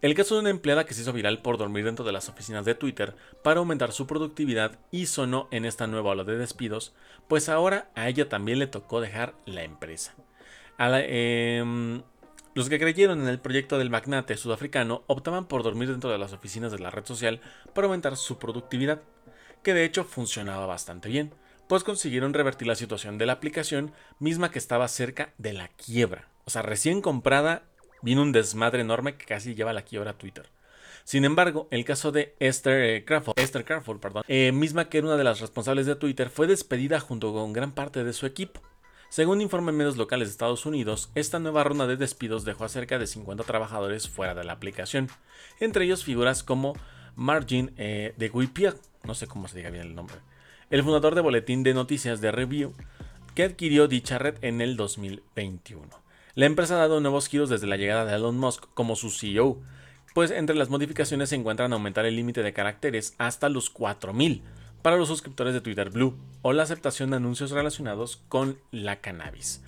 El 0.01 0.15
caso 0.15 0.35
de 0.35 0.41
una 0.41 0.51
empleada 0.51 0.85
que 0.85 0.95
se 0.95 1.03
hizo 1.03 1.13
viral 1.13 1.41
por 1.41 1.57
dormir 1.57 1.85
dentro 1.85 2.05
de 2.05 2.13
las 2.13 2.29
oficinas 2.29 2.65
de 2.65 2.75
Twitter 2.75 3.17
para 3.43 3.61
aumentar 3.61 3.93
su 3.93 4.07
productividad 4.07 4.79
y 4.91 5.07
sonó 5.07 5.49
en 5.51 5.65
esta 5.65 5.87
nueva 5.87 6.11
ola 6.11 6.25
de 6.25 6.37
despidos, 6.37 6.95
pues 7.29 7.49
ahora 7.49 7.91
a 7.95 8.09
ella 8.09 8.29
también 8.29 8.59
le 8.59 8.67
tocó 8.67 9.01
dejar 9.01 9.35
la 9.47 9.63
empresa. 9.63 10.15
Em, 10.79 12.03
los 12.55 12.69
que 12.69 12.79
creyeron 12.79 13.23
en 13.23 13.29
el 13.29 13.39
proyecto 13.41 13.79
del 13.79 13.91
magnate 13.91 14.37
sudafricano 14.37 15.05
optaban 15.07 15.47
por 15.47 15.63
dormir 15.63 15.91
dentro 15.91 16.11
de 16.11 16.19
las 16.19 16.33
oficinas 16.33 16.73
de 16.73 16.81
la 16.81 16.91
red 16.91 17.07
social 17.07 17.41
para 17.75 17.87
aumentar 17.87 18.17
su 18.17 18.39
productividad, 18.39 19.01
que 19.63 19.75
de 19.75 19.85
hecho 19.85 20.05
funcionaba 20.05 20.67
bastante 20.67 21.09
bien, 21.09 21.33
pues 21.69 21.85
consiguieron 21.85 22.35
revertir 22.35 22.69
la 22.69 22.75
situación 22.75 23.19
de 23.19 23.27
la 23.27 23.35
aplicación 23.35 23.93
misma 24.19 24.51
que 24.51 24.59
estaba 24.59 24.89
cerca 24.89 25.33
de 25.39 25.53
la 25.53 25.69
quiebra. 25.69 26.29
O 26.45 26.51
sea, 26.51 26.63
recién 26.63 27.01
comprada 27.01 27.63
vino 28.03 28.23
un 28.23 28.33
desmadre 28.33 28.83
enorme 28.83 29.17
que 29.17 29.25
casi 29.25 29.55
lleva 29.55 29.73
la 29.73 29.83
quiebra 29.83 30.13
a 30.13 30.19
Twitter. 30.19 30.51
Sin 31.05 31.25
embargo, 31.25 31.69
el 31.71 31.85
caso 31.85 32.13
de 32.13 32.35
Esther 32.39 32.83
eh, 32.83 33.05
Crawford, 33.05 33.39
Esther 33.39 33.65
Crawford 33.65 34.01
perdón, 34.01 34.25
eh, 34.27 34.53
misma 34.53 34.89
que 34.89 34.99
era 34.99 35.07
una 35.07 35.17
de 35.17 35.25
las 35.25 35.41
responsables 35.41 35.87
de 35.87 35.97
Twitter, 35.97 36.31
fue 36.31 36.47
despedida 36.47 36.99
junto 36.99 37.33
con 37.33 37.53
gran 37.53 37.73
parte 37.73 38.05
de 38.05 38.13
su 38.15 38.25
equipo. 38.25 38.63
Según 39.11 39.41
informan 39.41 39.77
medios 39.77 39.97
locales 39.97 40.29
de 40.29 40.33
Estados 40.33 40.67
Unidos, 40.67 41.11
esta 41.15 41.39
nueva 41.39 41.63
ronda 41.63 41.87
de 41.87 41.97
despidos 41.97 42.45
dejó 42.45 42.65
a 42.65 42.69
cerca 42.69 42.99
de 42.99 43.07
50 43.07 43.45
trabajadores 43.45 44.09
fuera 44.09 44.35
de 44.35 44.45
la 44.45 44.55
aplicación, 44.55 45.09
entre 45.61 45.85
ellos 45.85 46.05
figuras 46.05 46.43
como 46.43 46.75
Margin 47.15 47.73
eh, 47.77 48.15
de 48.17 48.29
Guipier, 48.29 48.75
no 49.05 49.15
sé 49.15 49.27
cómo 49.27 49.47
se 49.47 49.59
diga 49.59 49.71
bien 49.71 49.87
el 49.87 49.95
nombre, 49.95 50.17
el 50.71 50.83
fundador 50.83 51.15
de 51.15 51.21
Boletín 51.21 51.63
de 51.63 51.75
Noticias 51.75 52.21
de 52.21 52.33
Review, 52.33 52.73
que 53.35 53.45
adquirió 53.45 53.89
dicha 53.89 54.19
red 54.19 54.37
en 54.43 54.61
el 54.61 54.77
2021. 54.77 55.89
La 56.35 56.47
empresa 56.47 56.75
ha 56.75 56.79
dado 56.79 57.01
nuevos 57.01 57.29
giros 57.29 57.49
desde 57.49 57.67
la 57.67 57.77
llegada 57.77 58.05
de 58.05 58.15
Elon 58.15 58.39
Musk 58.39 58.65
como 58.75 58.97
su 58.97 59.11
CEO, 59.11 59.61
pues 60.15 60.31
entre 60.31 60.57
las 60.57 60.71
modificaciones 60.71 61.29
se 61.29 61.37
encuentran 61.37 61.73
aumentar 61.73 62.07
el 62.07 62.17
límite 62.17 62.43
de 62.43 62.53
caracteres 62.53 63.15
hasta 63.19 63.49
los 63.49 63.71
4000 63.71 64.43
para 64.83 64.97
los 64.97 65.09
suscriptores 65.09 65.55
de 65.55 65.61
Twitter 65.61 65.91
Blue 65.91 66.17
o 66.43 66.53
la 66.53 66.63
aceptación 66.63 67.11
de 67.11 67.17
anuncios 67.17 67.51
relacionados 67.51 68.23
con 68.29 68.59
la 68.71 69.01
cannabis. 69.01 69.63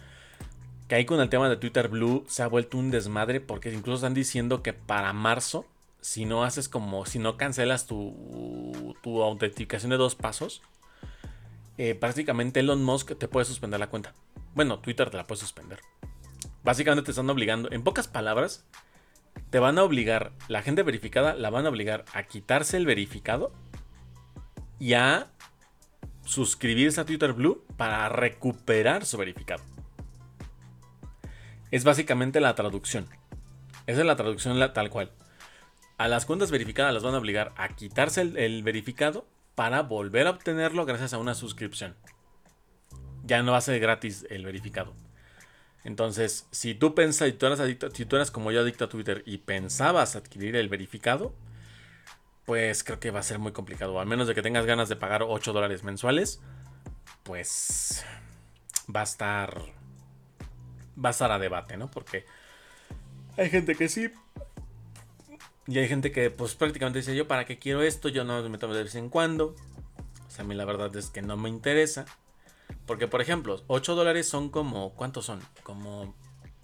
Que 0.89 0.95
ahí 0.95 1.05
con 1.05 1.21
el 1.21 1.29
tema 1.29 1.49
de 1.49 1.57
Twitter 1.57 1.89
Blue 1.89 2.25
se 2.29 2.43
ha 2.43 2.49
vuelto 2.49 2.79
un 2.79 2.91
desmadre 2.91 3.41
porque 3.41 3.73
incluso 3.73 3.97
están 3.97 4.15
diciendo 4.15 4.63
que 4.63 4.73
para 4.73 5.13
marzo, 5.13 5.67
si 6.01 6.27
no 6.27 6.45
haces 6.45 6.69
como, 6.69 7.07
si 7.07 7.19
no 7.19 7.37
cancelas 7.37 7.87
tu, 7.87 8.95
tu 9.03 9.23
autenticación 9.23 9.91
de 9.91 9.97
dos 9.97 10.15
pasos, 10.15 10.63
eh, 11.79 11.95
prácticamente 11.95 12.61
Elon 12.61 12.83
Musk 12.83 13.17
te 13.19 13.29
puede 13.29 13.45
suspender 13.45 13.81
la 13.81 13.89
cuenta. 13.89 14.15
Bueno, 14.55 14.79
Twitter 14.79 15.11
te 15.11 15.17
la 15.17 15.27
puede 15.27 15.41
suspender. 15.41 15.81
Básicamente 16.65 17.05
te 17.05 17.11
están 17.11 17.29
obligando, 17.31 17.71
en 17.71 17.83
pocas 17.83 18.09
palabras, 18.09 18.65
te 19.51 19.59
van 19.59 19.79
a 19.79 19.85
obligar, 19.85 20.33
la 20.49 20.63
gente 20.63 20.83
verificada 20.83 21.35
la 21.35 21.51
van 21.51 21.67
a 21.67 21.69
obligar 21.69 22.05
a 22.13 22.25
quitarse 22.25 22.77
el 22.77 22.87
verificado 22.87 23.53
y 24.79 24.95
a 24.95 25.29
suscribirse 26.25 27.01
a 27.01 27.05
Twitter 27.05 27.33
Blue 27.33 27.65
para 27.77 28.09
recuperar 28.09 29.05
su 29.05 29.17
verificado. 29.17 29.63
Es 31.71 31.85
básicamente 31.85 32.41
la 32.41 32.55
traducción. 32.55 33.09
Esa 33.87 34.01
es 34.01 34.07
la 34.07 34.17
traducción 34.17 34.59
tal 34.73 34.91
cual. 34.91 35.13
A 35.99 36.09
las 36.09 36.27
cuentas 36.27 36.51
verificadas 36.51 36.93
las 36.93 37.03
van 37.03 37.15
a 37.15 37.19
obligar 37.19 37.53
a 37.57 37.69
quitarse 37.69 38.23
el, 38.23 38.37
el 38.37 38.63
verificado 38.63 39.27
para 39.57 39.83
volver 39.83 40.29
a 40.29 40.31
obtenerlo 40.31 40.87
gracias 40.87 41.13
a 41.13 41.19
una 41.19 41.35
suscripción. 41.35 41.97
Ya 43.25 43.43
no 43.43 43.53
va 43.53 43.59
a 43.59 43.63
ser 43.63 43.81
gratis 43.81 44.25
el 44.31 44.45
verificado. 44.45 44.95
Entonces, 45.83 46.47
si 46.53 46.75
tú 46.75 46.95
pensas, 46.95 47.33
si 47.93 48.05
tú 48.05 48.17
eras 48.17 48.31
como 48.31 48.53
yo 48.53 48.61
adicto 48.61 48.85
a 48.85 48.89
Twitter 48.89 49.25
y 49.27 49.39
pensabas 49.39 50.15
adquirir 50.15 50.55
el 50.55 50.69
verificado, 50.69 51.35
pues 52.45 52.85
creo 52.85 53.01
que 53.01 53.11
va 53.11 53.21
a 53.21 53.25
ser 53.25 53.39
muy 53.39 53.53
complicado. 53.53 53.99
Al 53.99 54.07
menos 54.07 54.29
de 54.29 54.35
que 54.35 54.43
tengas 54.43 54.67
ganas 54.67 54.89
de 54.89 54.97
pagar 54.97 55.23
8 55.23 55.53
dólares 55.53 55.83
mensuales, 55.83 56.41
pues 57.23 58.05
va 58.95 59.01
a 59.01 59.05
estar. 59.05 59.61
Va 61.03 61.09
a 61.09 61.13
estar 61.13 61.31
a 61.33 61.39
debate, 61.39 61.77
¿no? 61.77 61.91
Porque 61.91 62.25
hay 63.37 63.51
gente 63.51 63.75
que 63.75 63.89
sí. 63.89 64.11
Y 65.67 65.79
hay 65.79 65.89
gente 65.89 66.13
que, 66.13 66.31
pues 66.31 66.55
prácticamente 66.55 67.01
dice: 67.01 67.17
Yo, 67.17 67.27
¿para 67.27 67.45
qué 67.45 67.59
quiero 67.59 67.83
esto? 67.83 68.09
Yo 68.09 68.25
no 68.25 68.43
me 68.43 68.49
meto 68.49 68.73
de 68.73 68.85
vez 68.85 68.95
en 68.95 69.09
cuando. 69.09 69.57
O 70.27 70.31
sea, 70.31 70.45
a 70.45 70.49
mí 70.49 70.55
la 70.55 70.65
verdad 70.65 70.95
es 70.97 71.11
que 71.11 71.23
no 71.23 71.37
me 71.37 71.49
interesa. 71.49 72.07
Porque, 72.87 73.09
por 73.09 73.21
ejemplo, 73.21 73.63
8 73.67 73.95
dólares 73.95 74.29
son 74.29 74.49
como. 74.51 74.95
¿Cuántos 74.95 75.27
son? 75.27 75.41
Como 75.63 76.15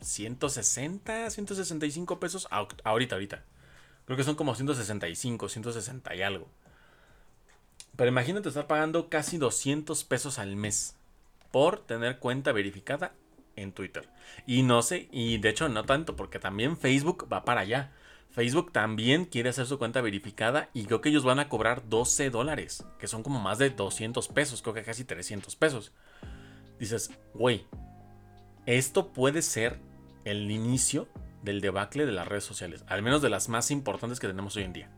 160, 0.01 1.31
165 1.31 2.21
pesos. 2.21 2.49
ahorita, 2.51 3.15
ahorita. 3.15 3.45
Creo 4.05 4.17
que 4.17 4.25
son 4.25 4.35
como 4.35 4.55
165, 4.55 5.49
160 5.49 6.15
y 6.15 6.23
algo. 6.23 6.49
Pero 7.97 8.09
imagínate 8.09 8.49
estar 8.49 8.67
pagando 8.67 9.09
casi 9.09 9.39
200 9.39 10.05
pesos 10.05 10.39
al 10.39 10.57
mes 10.57 10.97
por 11.51 11.85
tener 11.85 12.19
cuenta 12.19 12.53
verificada 12.53 13.13
en 13.55 13.73
Twitter. 13.73 14.09
Y 14.47 14.63
no 14.63 14.83
sé, 14.83 15.09
y 15.13 15.39
de 15.39 15.51
hecho 15.51 15.69
no 15.69 15.85
tanto, 15.85 16.17
porque 16.17 16.39
también 16.39 16.77
Facebook 16.77 17.29
va 17.33 17.45
para 17.45 17.61
allá. 17.61 17.93
Facebook 18.33 18.73
también 18.73 19.27
quiere 19.27 19.51
hacer 19.51 19.67
su 19.67 19.79
cuenta 19.79 20.01
verificada 20.01 20.71
y 20.73 20.87
creo 20.87 21.03
que 21.03 21.11
ellos 21.11 21.25
van 21.25 21.39
a 21.39 21.51
cobrar 21.51 21.89
12 21.89 22.31
dólares, 22.31 22.85
que 22.99 23.07
son 23.07 23.23
como 23.23 23.41
más 23.41 23.59
de 23.59 23.71
200 23.71 24.27
pesos, 24.29 24.63
creo 24.63 24.75
que 24.75 24.83
casi 24.83 25.05
300 25.05 25.55
pesos. 25.57 25.93
Dices, 26.79 27.11
güey, 27.35 27.67
esto 28.65 29.13
puede 29.13 29.43
ser 29.43 29.79
el 30.25 30.51
inicio 30.51 31.09
del 31.43 31.61
debacle 31.61 32.07
de 32.07 32.13
las 32.13 32.27
redes 32.27 32.45
sociales, 32.45 32.85
al 32.89 33.03
menos 33.03 33.21
de 33.21 33.29
las 33.29 33.51
más 33.51 33.71
importantes 33.71 34.19
que 34.19 34.29
tenemos 34.29 34.57
hoy 34.57 34.63
en 34.63 34.73
día. 34.73 34.91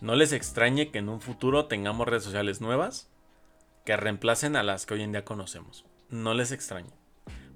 No 0.00 0.14
les 0.14 0.32
extrañe 0.32 0.90
que 0.90 0.98
en 0.98 1.08
un 1.08 1.20
futuro 1.20 1.66
tengamos 1.66 2.06
redes 2.06 2.24
sociales 2.24 2.60
nuevas 2.60 3.10
que 3.84 3.96
reemplacen 3.96 4.54
a 4.54 4.62
las 4.62 4.86
que 4.86 4.94
hoy 4.94 5.02
en 5.02 5.12
día 5.12 5.24
conocemos. 5.24 5.84
no 6.08 6.34
les 6.34 6.52
extrañe. 6.52 6.92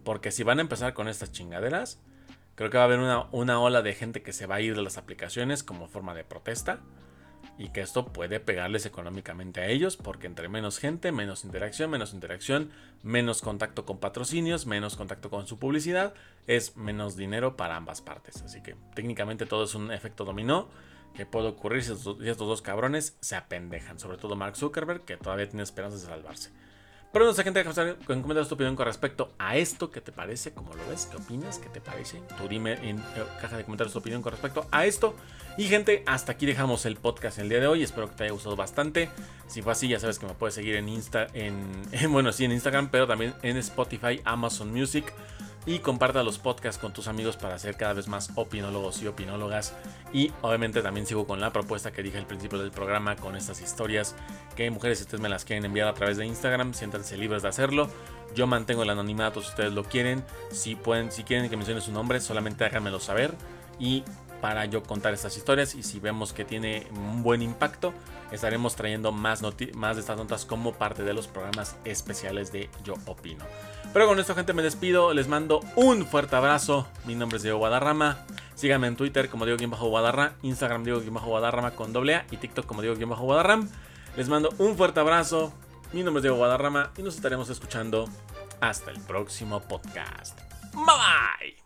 Porque 0.02 0.32
si 0.32 0.42
van 0.42 0.58
a 0.58 0.62
empezar 0.62 0.94
con 0.94 1.08
estas 1.08 1.30
chingaderas, 1.30 2.00
creo 2.56 2.68
que 2.70 2.76
va 2.76 2.82
a 2.82 2.86
haber 2.86 2.98
una, 2.98 3.26
una 3.30 3.60
ola 3.60 3.82
de 3.82 3.94
gente 3.94 4.22
que 4.22 4.32
se 4.32 4.46
va 4.46 4.56
a 4.56 4.60
ir 4.60 4.74
de 4.74 4.82
las 4.82 4.98
aplicaciones 4.98 5.62
como 5.62 5.86
forma 5.86 6.14
de 6.14 6.24
protesta 6.24 6.80
y 7.58 7.70
que 7.70 7.80
esto 7.80 8.12
puede 8.12 8.40
pegarles 8.40 8.84
económicamente 8.86 9.60
a 9.60 9.68
ellos 9.68 9.96
porque 9.96 10.26
entre 10.26 10.48
menos 10.48 10.78
gente, 10.78 11.12
menos 11.12 11.44
interacción, 11.44 11.90
menos 11.90 12.12
interacción, 12.12 12.70
menos 13.02 13.40
contacto 13.40 13.86
con 13.86 13.98
patrocinios, 13.98 14.66
menos 14.66 14.96
contacto 14.96 15.30
con 15.30 15.46
su 15.46 15.58
publicidad, 15.58 16.14
es 16.46 16.76
menos 16.76 17.16
dinero 17.16 17.56
para 17.56 17.76
ambas 17.76 18.00
partes. 18.02 18.42
Así 18.42 18.62
que 18.62 18.76
técnicamente 18.94 19.46
todo 19.46 19.64
es 19.64 19.74
un 19.74 19.90
efecto 19.90 20.24
dominó 20.24 20.68
que 21.14 21.24
puede 21.24 21.48
ocurrir 21.48 21.82
si 21.82 21.92
estos, 21.92 22.36
dos 22.38 22.62
cabrones 22.62 23.16
se 23.20 23.36
apendejan, 23.36 23.98
sobre 23.98 24.18
todo 24.18 24.36
Mark 24.36 24.56
Zuckerberg 24.56 25.04
que 25.04 25.16
todavía 25.16 25.48
tiene 25.48 25.62
esperanzas 25.62 26.02
de 26.02 26.08
salvarse. 26.08 26.52
Pero 27.16 27.24
no 27.24 27.32
sé, 27.32 27.44
gente, 27.44 27.60
en 27.60 28.20
comentarios 28.20 28.46
tu 28.46 28.56
opinión 28.56 28.76
con 28.76 28.84
respecto 28.84 29.32
a 29.38 29.56
esto. 29.56 29.90
¿Qué 29.90 30.02
te 30.02 30.12
parece? 30.12 30.52
¿Cómo 30.52 30.74
lo 30.74 30.86
ves? 30.86 31.08
¿Qué 31.10 31.16
opinas? 31.16 31.58
¿Qué 31.58 31.70
te 31.70 31.80
parece? 31.80 32.20
Tú 32.36 32.46
dime 32.46 32.74
en 32.86 32.98
eh, 32.98 33.24
caja 33.40 33.56
de 33.56 33.64
comentarios 33.64 33.94
tu 33.94 34.00
opinión 34.00 34.20
con 34.20 34.32
respecto 34.32 34.66
a 34.70 34.84
esto. 34.84 35.14
Y 35.56 35.64
gente, 35.64 36.02
hasta 36.04 36.32
aquí 36.32 36.44
dejamos 36.44 36.84
el 36.84 36.96
podcast 36.96 37.38
el 37.38 37.48
día 37.48 37.58
de 37.58 37.68
hoy. 37.68 37.82
Espero 37.82 38.10
que 38.10 38.16
te 38.16 38.24
haya 38.24 38.34
gustado 38.34 38.54
bastante. 38.54 39.08
Si 39.46 39.62
fue 39.62 39.72
así, 39.72 39.88
ya 39.88 39.98
sabes 39.98 40.18
que 40.18 40.26
me 40.26 40.34
puedes 40.34 40.56
seguir 40.56 40.76
en 40.76 40.90
Insta, 40.90 41.28
en, 41.32 41.56
bueno, 42.10 42.32
sí, 42.32 42.44
en 42.44 42.52
Instagram, 42.52 42.90
pero 42.90 43.06
también 43.06 43.32
en 43.40 43.56
Spotify, 43.56 44.20
Amazon 44.26 44.70
Music 44.70 45.10
y 45.66 45.80
comparta 45.80 46.22
los 46.22 46.38
podcasts 46.38 46.80
con 46.80 46.92
tus 46.92 47.08
amigos 47.08 47.36
para 47.36 47.58
ser 47.58 47.76
cada 47.76 47.92
vez 47.92 48.06
más 48.06 48.30
opinólogos 48.36 49.02
y 49.02 49.08
opinólogas. 49.08 49.74
Y 50.12 50.32
obviamente 50.40 50.80
también 50.80 51.06
sigo 51.06 51.26
con 51.26 51.40
la 51.40 51.52
propuesta 51.52 51.92
que 51.92 52.02
dije 52.02 52.18
al 52.18 52.26
principio 52.26 52.58
del 52.58 52.70
programa 52.70 53.16
con 53.16 53.36
estas 53.36 53.60
historias 53.60 54.14
que 54.54 54.70
mujeres 54.70 55.00
ustedes 55.00 55.20
me 55.20 55.28
las 55.28 55.44
quieren 55.44 55.64
enviar 55.64 55.88
a 55.88 55.94
través 55.94 56.16
de 56.16 56.24
Instagram, 56.24 56.72
siéntanse 56.72 57.16
libres 57.16 57.42
de 57.42 57.48
hacerlo. 57.48 57.90
Yo 58.34 58.46
mantengo 58.46 58.84
el 58.84 58.90
anonimato 58.90 59.42
si 59.42 59.48
ustedes 59.48 59.72
lo 59.72 59.84
quieren. 59.84 60.24
Si 60.50 60.76
pueden, 60.76 61.10
si 61.10 61.24
quieren 61.24 61.50
que 61.50 61.56
mencione 61.56 61.80
su 61.80 61.92
nombre, 61.92 62.20
solamente 62.20 62.64
háganmelo 62.64 63.00
saber. 63.00 63.34
Y 63.78 64.04
para 64.40 64.66
yo 64.66 64.82
contar 64.82 65.14
estas 65.14 65.36
historias 65.36 65.74
y 65.74 65.82
si 65.82 65.98
vemos 65.98 66.32
que 66.32 66.44
tiene 66.44 66.86
un 66.94 67.22
buen 67.22 67.42
impacto, 67.42 67.92
estaremos 68.30 68.76
trayendo 68.76 69.10
más, 69.10 69.42
más 69.74 69.96
de 69.96 70.00
estas 70.00 70.16
notas 70.16 70.44
como 70.44 70.74
parte 70.74 71.02
de 71.02 71.14
los 71.14 71.26
programas 71.26 71.76
especiales 71.84 72.52
de 72.52 72.68
Yo 72.84 72.94
Opino. 73.06 73.44
Pero 73.96 74.08
con 74.08 74.20
esto 74.20 74.34
gente 74.34 74.52
me 74.52 74.62
despido, 74.62 75.14
les 75.14 75.26
mando 75.26 75.60
un 75.74 76.04
fuerte 76.04 76.36
abrazo, 76.36 76.86
mi 77.06 77.14
nombre 77.14 77.38
es 77.38 77.42
Diego 77.42 77.56
Guadarrama, 77.56 78.26
síganme 78.54 78.88
en 78.88 78.94
Twitter 78.94 79.30
como 79.30 79.46
Diego-Guadarra, 79.46 80.34
Instagram 80.42 80.84
Diego-Guadarrama 80.84 81.70
con 81.70 81.94
doble 81.94 82.16
A 82.16 82.26
y 82.30 82.36
TikTok 82.36 82.66
como 82.66 82.82
Diego-Guadarram. 82.82 83.70
Les 84.18 84.28
mando 84.28 84.50
un 84.58 84.76
fuerte 84.76 85.00
abrazo, 85.00 85.54
mi 85.94 86.02
nombre 86.02 86.18
es 86.18 86.24
Diego 86.24 86.36
Guadarrama 86.36 86.90
y 86.98 87.02
nos 87.02 87.16
estaremos 87.16 87.48
escuchando 87.48 88.06
hasta 88.60 88.90
el 88.90 89.00
próximo 89.00 89.60
podcast. 89.60 90.38
Bye 90.74 90.84
bye. 90.84 91.65